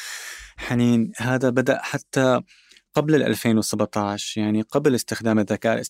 حنين 0.57 1.13
هذا 1.19 1.51
بدأ 1.51 1.79
حتى 1.83 2.41
قبل 2.95 3.23
2017 3.23 4.41
يعني 4.41 4.63
قبل 4.63 4.95
استخدام 4.95 5.39
الذكاء 5.39 5.83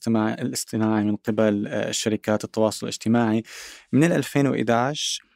الاصطناعي 0.42 1.04
من 1.04 1.16
قبل 1.16 1.66
آه، 1.66 1.90
شركات 1.90 2.44
التواصل 2.44 2.86
الاجتماعي 2.86 3.42
من 3.92 4.12
2011 4.12 5.24
آه، 5.24 5.33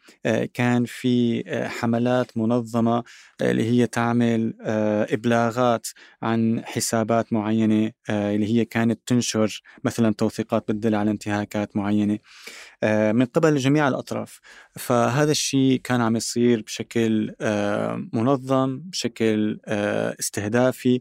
كان 0.55 0.85
في 0.85 1.42
آه، 1.47 1.68
حملات 1.68 2.37
منظمة 2.37 2.97
آه، 2.97 3.51
اللي 3.51 3.64
هي 3.71 3.87
تعمل 3.87 4.55
إبلاغات 5.11 5.87
عن 6.23 6.62
حسابات 6.64 7.33
معينة 7.33 7.92
اللي 8.11 8.47
هي 8.47 8.64
كانت 8.64 9.01
تنشر 9.07 9.62
مثلا 9.85 10.14
توثيقات 10.14 10.64
بتدل 10.68 10.94
على 10.94 11.11
انتهاكات 11.11 11.77
معينة 11.77 12.18
من 13.12 13.25
قبل 13.25 13.57
جميع 13.57 13.88
الأطراف. 13.88 14.40
فهذا 14.77 15.31
الشيء 15.31 15.81
كان 15.85 16.01
عم 16.01 16.16
يصير 16.16 16.62
بشكل 16.62 17.35
منظم 18.12 18.79
بشكل 18.79 19.61
استهدافي 20.21 21.01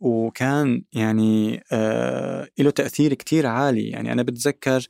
وكان 0.00 0.82
يعني 0.92 1.62
له 2.58 2.70
تأثير 2.70 3.14
كتير 3.14 3.46
عالي. 3.46 3.88
يعني 3.88 4.12
أنا 4.12 4.22
بتذكر 4.22 4.86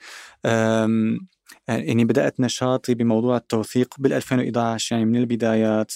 يعني 1.69 2.05
بدأت 2.05 2.41
نشاطي 2.41 2.95
بموضوع 2.95 3.37
التوثيق 3.37 3.95
بال 3.99 4.13
2011 4.13 4.97
يعني 4.97 5.07
من 5.09 5.17
البدايات 5.17 5.93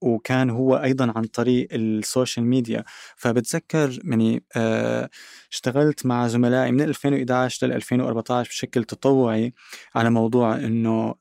وكان 0.00 0.50
هو 0.50 0.76
أيضا 0.76 1.12
عن 1.16 1.24
طريق 1.24 1.68
ال 1.72 1.83
social 1.83 2.46
media. 2.46 2.84
فبتذكر 3.16 3.98
يعني 4.04 4.44
آه، 4.56 5.10
اشتغلت 5.52 6.06
مع 6.06 6.28
زملائي 6.28 6.72
من 6.72 6.80
2011 6.80 7.66
لل 7.66 7.72
2014 7.72 8.48
بشكل 8.48 8.84
تطوعي 8.84 9.54
على 9.94 10.10
موضوع 10.10 10.56
إنه 10.56 11.14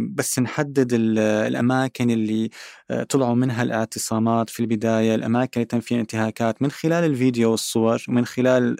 بس 0.00 0.38
نحدد 0.38 0.88
الأماكن 0.92 2.10
اللي 2.10 2.50
آه، 2.90 3.02
طلعوا 3.02 3.34
منها 3.34 3.62
الاعتصامات 3.62 4.50
في 4.50 4.60
البداية، 4.60 5.14
الأماكن 5.14 5.60
اللي 5.60 5.64
تم 5.66 5.80
فيها 5.80 6.00
انتهاكات 6.00 6.62
من 6.62 6.70
خلال 6.70 7.04
الفيديو 7.04 7.50
والصور 7.50 8.04
ومن 8.08 8.26
خلال 8.26 8.76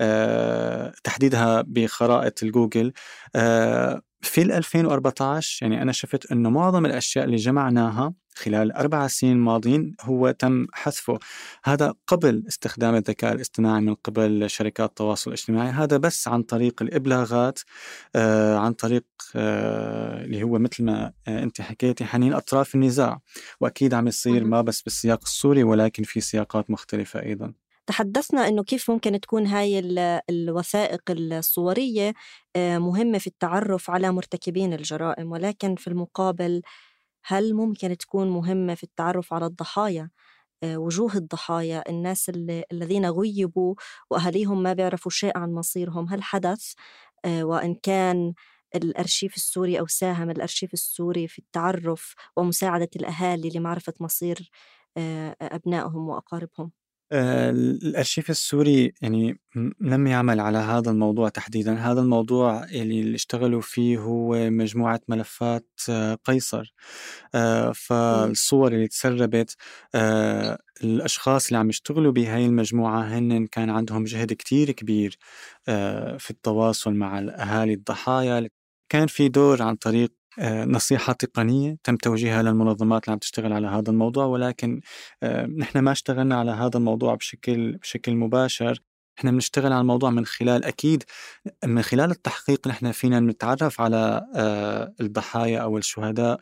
آه، 0.00 0.92
تحديدها 1.04 1.64
بخرائط 1.66 2.42
الجوجل. 2.42 2.92
في 4.22 4.42
2014 4.42 5.62
يعني 5.62 5.82
أنا 5.82 5.92
شفت 5.92 6.32
أنه 6.32 6.50
معظم 6.50 6.86
الأشياء 6.86 7.24
اللي 7.24 7.36
جمعناها 7.36 8.14
خلال 8.34 8.62
الأربع 8.62 9.06
سنين 9.06 9.32
الماضيين 9.32 9.96
هو 10.00 10.30
تم 10.30 10.66
حذفه. 10.72 11.18
هذا 11.64 11.94
قبل 12.06 12.44
استخدام 12.48 12.94
الذكاء 12.94 13.32
الاصطناعي 13.32 13.80
من 13.80 13.94
قبل 13.94 14.50
شركات 14.50 14.88
التواصل 14.88 15.30
الاجتماعي. 15.30 15.70
هذا 15.70 15.96
بس 15.96 16.28
عن 16.28 16.42
طريق 16.42 16.82
الإبلاغات 16.82 17.60
آه 18.16 18.56
عن 18.58 18.72
طريق 18.72 19.04
آه 19.36 20.24
اللي 20.24 20.42
هو 20.42 20.58
مثل 20.58 20.84
ما 20.84 21.12
آه 21.28 21.42
أنت 21.42 21.60
حكيتي 21.60 22.04
حنين 22.04 22.34
أطراف 22.34 22.74
النزاع. 22.74 23.20
وأكيد 23.60 23.94
عم 23.94 24.08
يصير 24.08 24.44
ما 24.44 24.60
بس 24.60 24.82
بالسياق 24.82 25.20
السوري 25.22 25.62
ولكن 25.62 26.02
في 26.02 26.20
سياقات 26.20 26.70
مختلفة 26.70 27.22
أيضا. 27.22 27.52
تحدثنا 27.86 28.48
إنه 28.48 28.62
كيف 28.62 28.90
ممكن 28.90 29.20
تكون 29.20 29.46
هاي 29.46 29.78
الوثائق 30.30 31.02
الصورية 31.10 32.14
آه، 32.56 32.78
مهمة 32.78 33.18
في 33.18 33.26
التعرف 33.26 33.90
على 33.90 34.12
مرتكبين 34.12 34.72
الجرائم 34.72 35.32
ولكن 35.32 35.74
في 35.74 35.88
المقابل 35.88 36.62
هل 37.24 37.54
ممكن 37.54 37.96
تكون 37.96 38.28
مهمة 38.30 38.74
في 38.74 38.82
التعرف 38.84 39.32
على 39.34 39.46
الضحايا؟ 39.46 40.10
آه، 40.64 40.78
وجوه 40.78 41.16
الضحايا 41.16 41.84
الناس 41.90 42.28
اللي 42.28 42.64
الذين 42.72 43.06
غيبوا 43.06 43.74
وأهاليهم 44.10 44.62
ما 44.62 44.72
بيعرفوا 44.72 45.10
شيء 45.10 45.38
عن 45.38 45.52
مصيرهم 45.54 46.08
هل 46.08 46.22
حدث؟ 46.22 46.72
آه، 47.24 47.44
وإن 47.44 47.74
كان 47.74 48.34
الأرشيف 48.74 49.36
السوري 49.36 49.80
أو 49.80 49.86
ساهم 49.86 50.30
الأرشيف 50.30 50.72
السوري 50.74 51.28
في 51.28 51.38
التعرف 51.38 52.14
ومساعدة 52.36 52.90
الأهالي 52.96 53.50
لمعرفة 53.50 53.94
مصير 54.00 54.50
أبنائهم 55.42 56.08
وأقاربهم. 56.08 56.72
آه، 57.12 57.50
الأرشيف 57.50 58.30
السوري 58.30 58.92
يعني 59.02 59.40
لم 59.80 60.06
يعمل 60.06 60.40
على 60.40 60.58
هذا 60.58 60.90
الموضوع 60.90 61.28
تحديدا. 61.28 61.74
هذا 61.74 62.00
الموضوع 62.00 62.64
اللي 62.64 63.14
اشتغلوا 63.14 63.60
فيه 63.60 63.98
هو 63.98 64.50
مجموعة 64.50 65.00
ملفات 65.08 65.68
آه، 65.90 66.14
قيصر. 66.24 66.74
آه، 67.34 67.72
فالصور 67.72 68.72
اللي 68.72 68.88
تسربت 68.88 69.56
الأشخاص 70.84 71.46
اللي 71.46 71.58
عم 71.58 71.68
يشتغلوا 71.68 72.12
بهاي 72.12 72.46
المجموعة 72.46 73.02
هن 73.02 73.46
كان 73.46 73.70
عندهم 73.70 74.04
جهد 74.04 74.32
كتير 74.32 74.70
كبير 74.70 75.18
في 76.18 76.30
التواصل 76.30 76.94
مع 76.94 77.18
الأهالي 77.18 77.74
الضحايا. 77.74 78.48
كان 78.88 79.06
في 79.06 79.28
دور 79.28 79.62
عن 79.62 79.76
طريق 79.76 80.12
نصيحة 80.64 81.12
تقنية 81.12 81.76
تم 81.84 81.96
توجيهها 81.96 82.42
للمنظمات 82.42 83.04
اللي 83.04 83.12
عم 83.12 83.18
تشتغل 83.18 83.52
على 83.52 83.66
هذا 83.66 83.90
الموضوع 83.90 84.24
ولكن 84.24 84.80
آه، 85.22 85.46
نحن 85.46 85.78
ما 85.78 85.92
اشتغلنا 85.92 86.38
على 86.38 86.50
هذا 86.50 86.76
الموضوع 86.78 87.14
بشكل 87.14 87.72
بشكل 87.72 88.14
مباشر. 88.14 88.82
إحنا 89.18 89.30
بنشتغل 89.30 89.72
على 89.72 89.80
الموضوع 89.80 90.10
من 90.10 90.26
خلال 90.26 90.64
أكيد 90.64 91.04
من 91.64 91.82
خلال 91.82 92.10
التحقيق 92.10 92.68
نحن 92.68 92.92
فينا 92.92 93.20
نتعرف 93.20 93.80
على 93.80 94.26
آه، 94.36 94.94
الضحايا 95.00 95.58
أو 95.60 95.78
الشهداء 95.78 96.40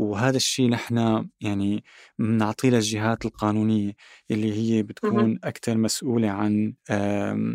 وهذا 0.00 0.36
الشيء 0.36 0.68
نحن 0.70 1.28
يعني 1.40 1.84
بنعطيه 2.18 2.70
للجهات 2.70 3.24
القانونية 3.24 3.92
اللي 4.30 4.52
هي 4.52 4.82
بتكون 4.82 5.38
أكثر 5.44 5.76
مسؤولة 5.78 6.30
عن 6.30 6.74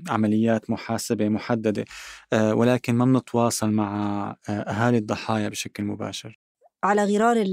عمليات 0.09 0.69
محاسبة 0.69 1.29
محددة 1.29 1.85
آه، 2.33 2.55
ولكن 2.55 2.95
ما 2.95 3.05
بنتواصل 3.05 3.71
مع 3.71 4.29
آه، 4.49 4.51
أهالي 4.51 4.97
الضحايا 4.97 5.49
بشكل 5.49 5.83
مباشر. 5.83 6.39
على 6.85 7.03
غرار 7.03 7.43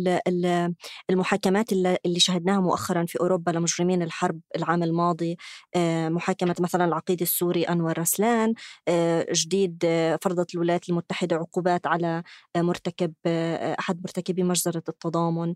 المحاكمات 1.10 1.72
اللي 1.72 2.20
شهدناها 2.20 2.60
مؤخرا 2.60 3.04
في 3.06 3.20
أوروبا 3.20 3.50
لمجرمين 3.50 4.02
الحرب 4.02 4.40
العام 4.56 4.82
الماضي 4.82 5.36
آه، 5.74 6.08
محاكمة 6.08 6.54
مثلا 6.60 6.84
العقيد 6.84 7.20
السوري 7.22 7.64
أنور 7.64 7.98
رسلان 7.98 8.54
آه، 8.88 9.26
جديد 9.32 9.84
آه، 9.84 10.18
فرضت 10.22 10.54
الولايات 10.54 10.88
المتحدة 10.88 11.36
عقوبات 11.36 11.86
على 11.86 12.22
مرتكب 12.56 13.14
أحد 13.78 14.00
مرتكبي 14.02 14.42
مجزرة 14.42 14.82
التضامن 14.88 15.54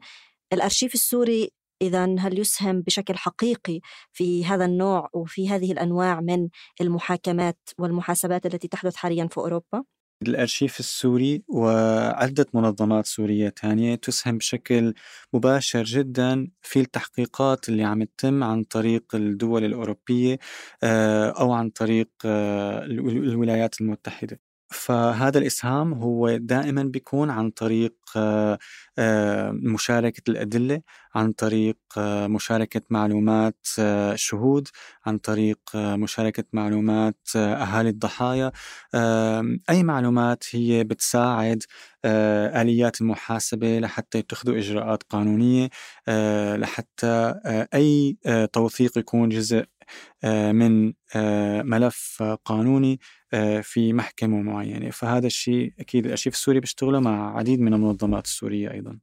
الأرشيف 0.53 0.95
السوري 0.95 1.51
إذا 1.83 2.05
هل 2.19 2.39
يسهم 2.39 2.81
بشكل 2.83 3.17
حقيقي 3.17 3.81
في 4.13 4.45
هذا 4.45 4.65
النوع 4.65 5.11
وفي 5.13 5.49
هذه 5.49 5.73
الأنواع 5.73 6.21
من 6.21 6.49
المحاكمات 6.81 7.59
والمحاسبات 7.79 8.47
التي 8.47 8.69
تحدث 8.69 8.97
حاليا 8.97 9.27
في 9.27 9.39
أوروبا؟ 9.39 9.96
الأرشيف 10.23 10.81
السوري 10.81 11.43
وعدة 11.49 12.47
منظمات 12.55 13.07
سورية 13.07 13.49
تانية 13.49 13.95
تسهم 13.95 14.39
بشكل 14.39 14.95
مباشر 15.33 15.83
جدا 15.85 16.49
في 16.63 16.81
التحقيقات 16.81 17.69
اللي 17.69 17.85
عم 17.85 18.03
تتم 18.05 18.45
عن 18.45 18.65
طريق 18.65 19.15
الدول 19.15 19.65
الأوروبية 19.65 20.39
آه، 20.83 21.31
أو 21.31 21.53
عن 21.53 21.71
طريق 21.71 22.11
آه، 22.25 22.85
الولايات 22.85 23.81
المتحدة. 23.81 24.41
فهذا 24.71 25.39
الإسهام 25.39 25.93
هو 25.95 26.37
دائما 26.37 26.83
بيكون 26.83 27.31
عن 27.31 27.51
طريق 27.51 27.95
آه، 28.17 28.59
آه، 28.99 29.51
مشاركة 29.51 30.23
الأدلة 30.31 30.81
عن 31.15 31.33
طريق 31.33 31.77
آه، 31.99 32.27
مشاركة 32.27 32.81
معلومات 32.91 33.67
شهود 34.15 34.69
عن 35.07 35.19
طريق 35.19 35.59
مشاركة 35.75 36.45
معلومات 36.53 37.17
أهالي 37.37 37.89
الضحايا 37.89 38.53
أي 39.71 39.83
معلومات 39.83 40.45
هي 40.53 40.85
بتساعد 40.85 41.63
آليات 42.05 43.01
المحاسبة 43.01 43.79
لحتى 43.79 44.19
يتخذوا 44.19 44.59
إجراءات 44.59 45.03
قانونية 45.03 45.69
لحتى 46.57 47.35
أي 47.75 48.17
توثيق 48.53 48.99
يكون 48.99 49.29
جزء 49.29 49.65
من 50.53 50.93
ملف 51.65 52.23
قانوني 52.45 53.01
في 53.63 53.93
محكمة 53.93 54.43
معينة. 54.43 54.91
فهذا 54.91 55.27
الشيء 55.27 55.73
أكيد 55.81 56.05
الأرشيف 56.05 56.35
السوري 56.35 56.61
بيشتغلوا 56.61 57.01
مع 57.01 57.39
عديد 57.39 57.61
من 57.61 57.75
المنظمات 57.75 58.25
السورية 58.25 58.71
أيضا. 58.71 58.99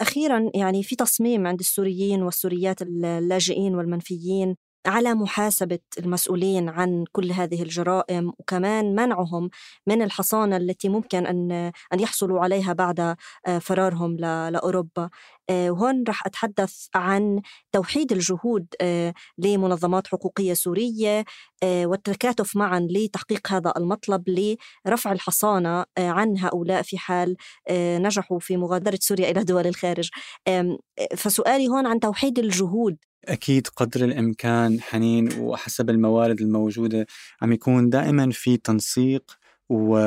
أخيرا 0.00 0.50
يعني 0.54 0.82
في 0.82 0.96
تصميم 0.96 1.46
عند 1.46 1.60
السوريين 1.60 2.22
والسوريات 2.22 2.82
اللاجئين 2.82 3.74
والمنفيين. 3.74 4.56
على 4.86 5.14
محاسبة 5.14 5.78
المسؤولين 5.98 6.68
عن 6.68 7.04
كل 7.12 7.32
هذه 7.32 7.62
الجرائم 7.62 8.32
وكمان 8.38 8.94
منعهم 8.94 9.50
من 9.86 10.02
الحصانة 10.02 10.56
التي 10.56 10.88
ممكن 10.88 11.26
أن 11.26 11.52
أن 11.92 12.00
يحصلوا 12.00 12.40
عليها 12.40 12.72
بعد 12.72 13.16
آه، 13.46 13.58
فرارهم 13.58 14.16
لأوروبا. 14.16 15.10
آه، 15.50 15.70
وهون 15.70 16.04
رح 16.08 16.26
أتحدث 16.26 16.86
عن 16.94 17.40
توحيد 17.72 18.12
الجهود 18.12 18.66
آه، 18.80 19.14
لمنظمات 19.38 20.06
حقوقية 20.06 20.54
سورية 20.54 21.24
والتكاتف 21.64 22.56
معا 22.56 22.88
لتحقيق 22.90 23.52
هذا 23.52 23.72
المطلب 23.76 24.56
لرفع 24.86 25.12
الحصانة 25.12 25.84
عن 25.98 26.38
هؤلاء 26.38 26.82
في 26.82 26.98
حال 26.98 27.36
نجحوا 27.70 28.38
في 28.38 28.56
مغادرة 28.56 28.98
سوريا 29.02 29.30
إلى 29.30 29.44
دول 29.44 29.66
الخارج. 29.66 30.10
فسؤالي 31.16 31.68
هون 31.68 31.86
عن 31.86 32.00
توحيد 32.00 32.38
الجهود. 32.38 32.96
أكيد 33.28 33.66
قدر 33.68 34.04
الإمكان 34.04 34.80
حنين 34.80 35.28
وحسب 35.40 35.90
الموارد 35.90 36.40
الموجودة 36.40 37.06
عم 37.42 37.52
يكون 37.52 37.90
دائما 37.90 38.30
في 38.32 38.56
تنسيق 38.56 39.38
و... 39.68 39.98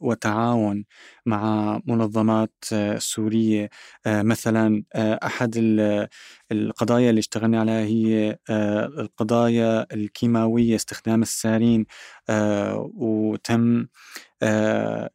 وتعاون 0.00 0.84
مع 1.26 1.80
منظمات 1.86 2.52
سورية. 2.98 3.70
آه، 4.06 4.22
مثلا 4.22 4.84
آه، 4.94 5.20
أحد 5.26 5.56
القضايا 6.52 7.10
اللي 7.10 7.18
اشتغلنا 7.18 7.60
عليها 7.60 7.80
هي 7.84 8.38
آه، 8.50 8.86
القضايا 8.86 9.86
الكيماوية 9.94 10.76
استخدام 10.76 11.22
السارين. 11.22 11.86
وتم 12.94 13.86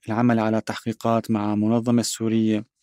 العمل 0.08 0.40
على 0.40 0.62
تحقيقات 0.62 1.32
مع 1.32 1.56
منظمة 1.56 2.02
سورية. 2.02 2.77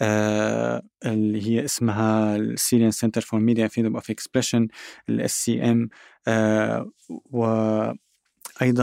آه 0.00 0.82
اللي 1.06 1.42
هي 1.50 1.64
اسمها 1.64 2.36
ال 2.36 2.90
Syrian 2.90 3.20
Center 3.20 3.40
for 3.40 3.68
Media 3.68 3.94
Freedom 3.94 4.10
of 4.10 4.68
Expression 5.08 5.44
ال 5.44 5.62
SCM 5.70 5.88
وأيضا 7.30 7.98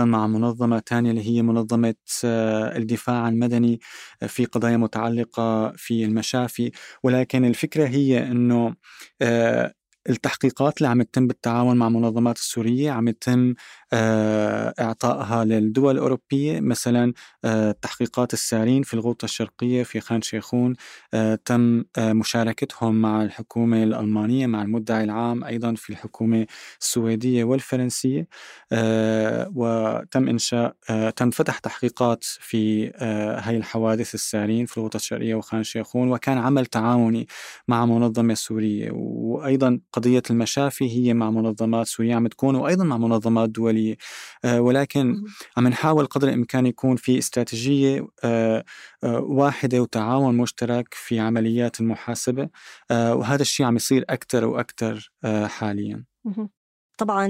مع 0.06 0.28
منظمة 0.28 0.84
ثانية 0.88 1.12
اللي 1.12 1.22
هي 1.30 1.42
منظمة 1.42 1.96
آه 2.26 2.78
الدفاع 2.78 3.30
المدني 3.30 3.80
في 4.28 4.46
قضايا 4.46 4.78
متعلقة 4.78 5.72
في 5.78 6.06
المشافي. 6.06 6.72
ولكن 7.04 7.46
الفكرة 7.46 7.88
هي 7.88 8.24
إنه 8.28 8.76
آه 9.22 9.74
التحقيقات 10.10 10.78
اللي 10.78 10.90
عم 10.90 11.02
تتم 11.02 11.28
بالتعاون 11.28 11.78
مع 11.78 11.90
منظمات 11.90 12.38
السورية 12.38 12.92
عم 12.92 13.10
آه، 13.30 13.56
إعطائها 13.94 15.46
للدول 15.46 15.96
الأوروبية 15.96 16.60
مثلا 16.60 17.14
آه، 17.46 17.72
تحقيقات 17.82 18.34
السارين 18.34 18.84
في 18.84 18.94
الغوطة 18.94 19.26
الشرقية 19.26 19.84
في 19.84 20.00
خان 20.00 20.22
شيخون 20.22 20.74
آه، 21.14 21.40
تم 21.46 21.84
مشاركتهم 21.98 23.02
مع 23.02 23.24
الحكومة 23.24 23.84
الألمانية 23.84 24.48
مع 24.48 24.62
المدعي 24.62 25.04
العام 25.04 25.44
أيضا 25.44 25.76
في 25.76 25.90
الحكومة 25.90 26.46
السويدية 26.82 27.44
والفرنسية 27.44 28.28
وتم 29.56 30.28
إنشاء 30.28 30.76
تم 31.16 31.30
فتح 31.32 31.60
تحقيقات 31.60 32.24
في 32.24 32.92
هاي 33.40 33.58
الحوادث 33.58 34.16
السارين 34.16 34.66
في 34.66 34.78
الغوطة 34.78 34.98
الشرقية 34.98 35.36
وخان 35.36 35.64
شيخون 35.64 36.12
وكان 36.12 36.38
عمل 36.38 36.66
تعاوني 36.66 37.28
مع 37.68 37.86
منظمة 37.86 38.34
سورية 38.34 38.90
وأيضا 38.94 39.80
قضية 39.94 40.24
المشافي 40.30 40.90
هي 40.90 41.14
مع 41.14 41.30
منظمات 41.32 41.88
سورية 41.88 42.16
عم 42.16 42.28
تكون 42.28 42.56
وأيضا 42.56 42.84
مع 42.84 42.98
منظمات 42.98 43.50
دولية 43.50 43.75
آه، 44.46 44.62
ولكن 44.62 45.24
عم 45.58 45.68
نحاول 45.68 46.06
قدر 46.06 46.28
الإمكان 46.28 46.66
يكون 46.66 46.96
في 46.96 47.18
استراتيجية 47.18 48.08
آه، 48.24 48.64
آه، 49.04 49.20
واحدة 49.20 49.82
وتعاون 49.82 50.38
مشترك 50.38 50.94
في 50.94 51.20
عمليات 51.20 51.80
المحاسبة. 51.80 52.50
وهذا 52.92 53.42
الشيء 53.42 53.66
عم 53.66 53.76
يصير 53.76 54.06
أكثر 54.10 54.46
وأكثر 54.46 55.12
حاليا. 55.46 56.06
طبعا 56.98 57.28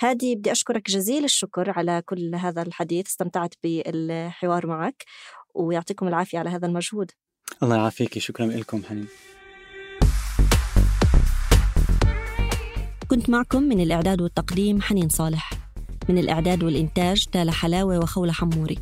هادي 0.00 0.34
بدي 0.36 0.52
أشكرك 0.52 0.90
جزيل 0.90 1.24
الشكر 1.24 1.70
على 1.70 2.02
كل 2.06 2.34
هذا 2.34 2.62
الحديث. 2.62 3.06
استمتعت 3.06 3.54
بالحوار 3.62 4.66
معك 4.66 5.04
ويعطيكم 5.54 6.08
العافية 6.08 6.38
على 6.38 6.50
هذا 6.50 6.66
المجهود. 6.66 7.10
الله 7.62 7.76
يعافيك. 7.76 8.18
شكرا 8.18 8.46
لكم 8.46 8.82
حنين. 8.88 9.33
كنت 13.10 13.30
معكم 13.30 13.62
من 13.62 13.80
الإعداد 13.80 14.20
والتقديم 14.22 14.82
حنين 14.82 15.08
صالح. 15.08 15.50
من 16.08 16.18
الإعداد 16.18 16.62
والإنتاج 16.62 17.24
تالا 17.32 17.52
حلاوة 17.52 17.98
وخولة 17.98 18.32
حموري. 18.32 18.78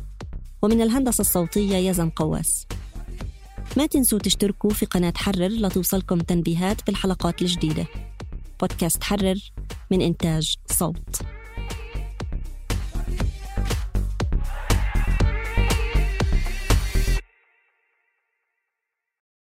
ومن 0.61 0.81
الهندسة 0.81 1.21
الصوتية 1.21 1.75
يزن 1.75 2.09
قواس. 2.09 2.67
ما 3.77 3.85
تنسوا 3.85 4.19
تشتركوا 4.19 4.69
في 4.69 4.85
قناة 4.85 5.13
حرر 5.15 5.47
لتوصلكم 5.47 6.19
تنبيهات 6.19 6.87
بالحلقات 6.87 7.41
الجديدة. 7.41 7.85
بودكاست 8.59 9.03
حرر 9.03 9.35
من 9.91 10.01
إنتاج 10.01 10.55
صوت. 10.71 11.21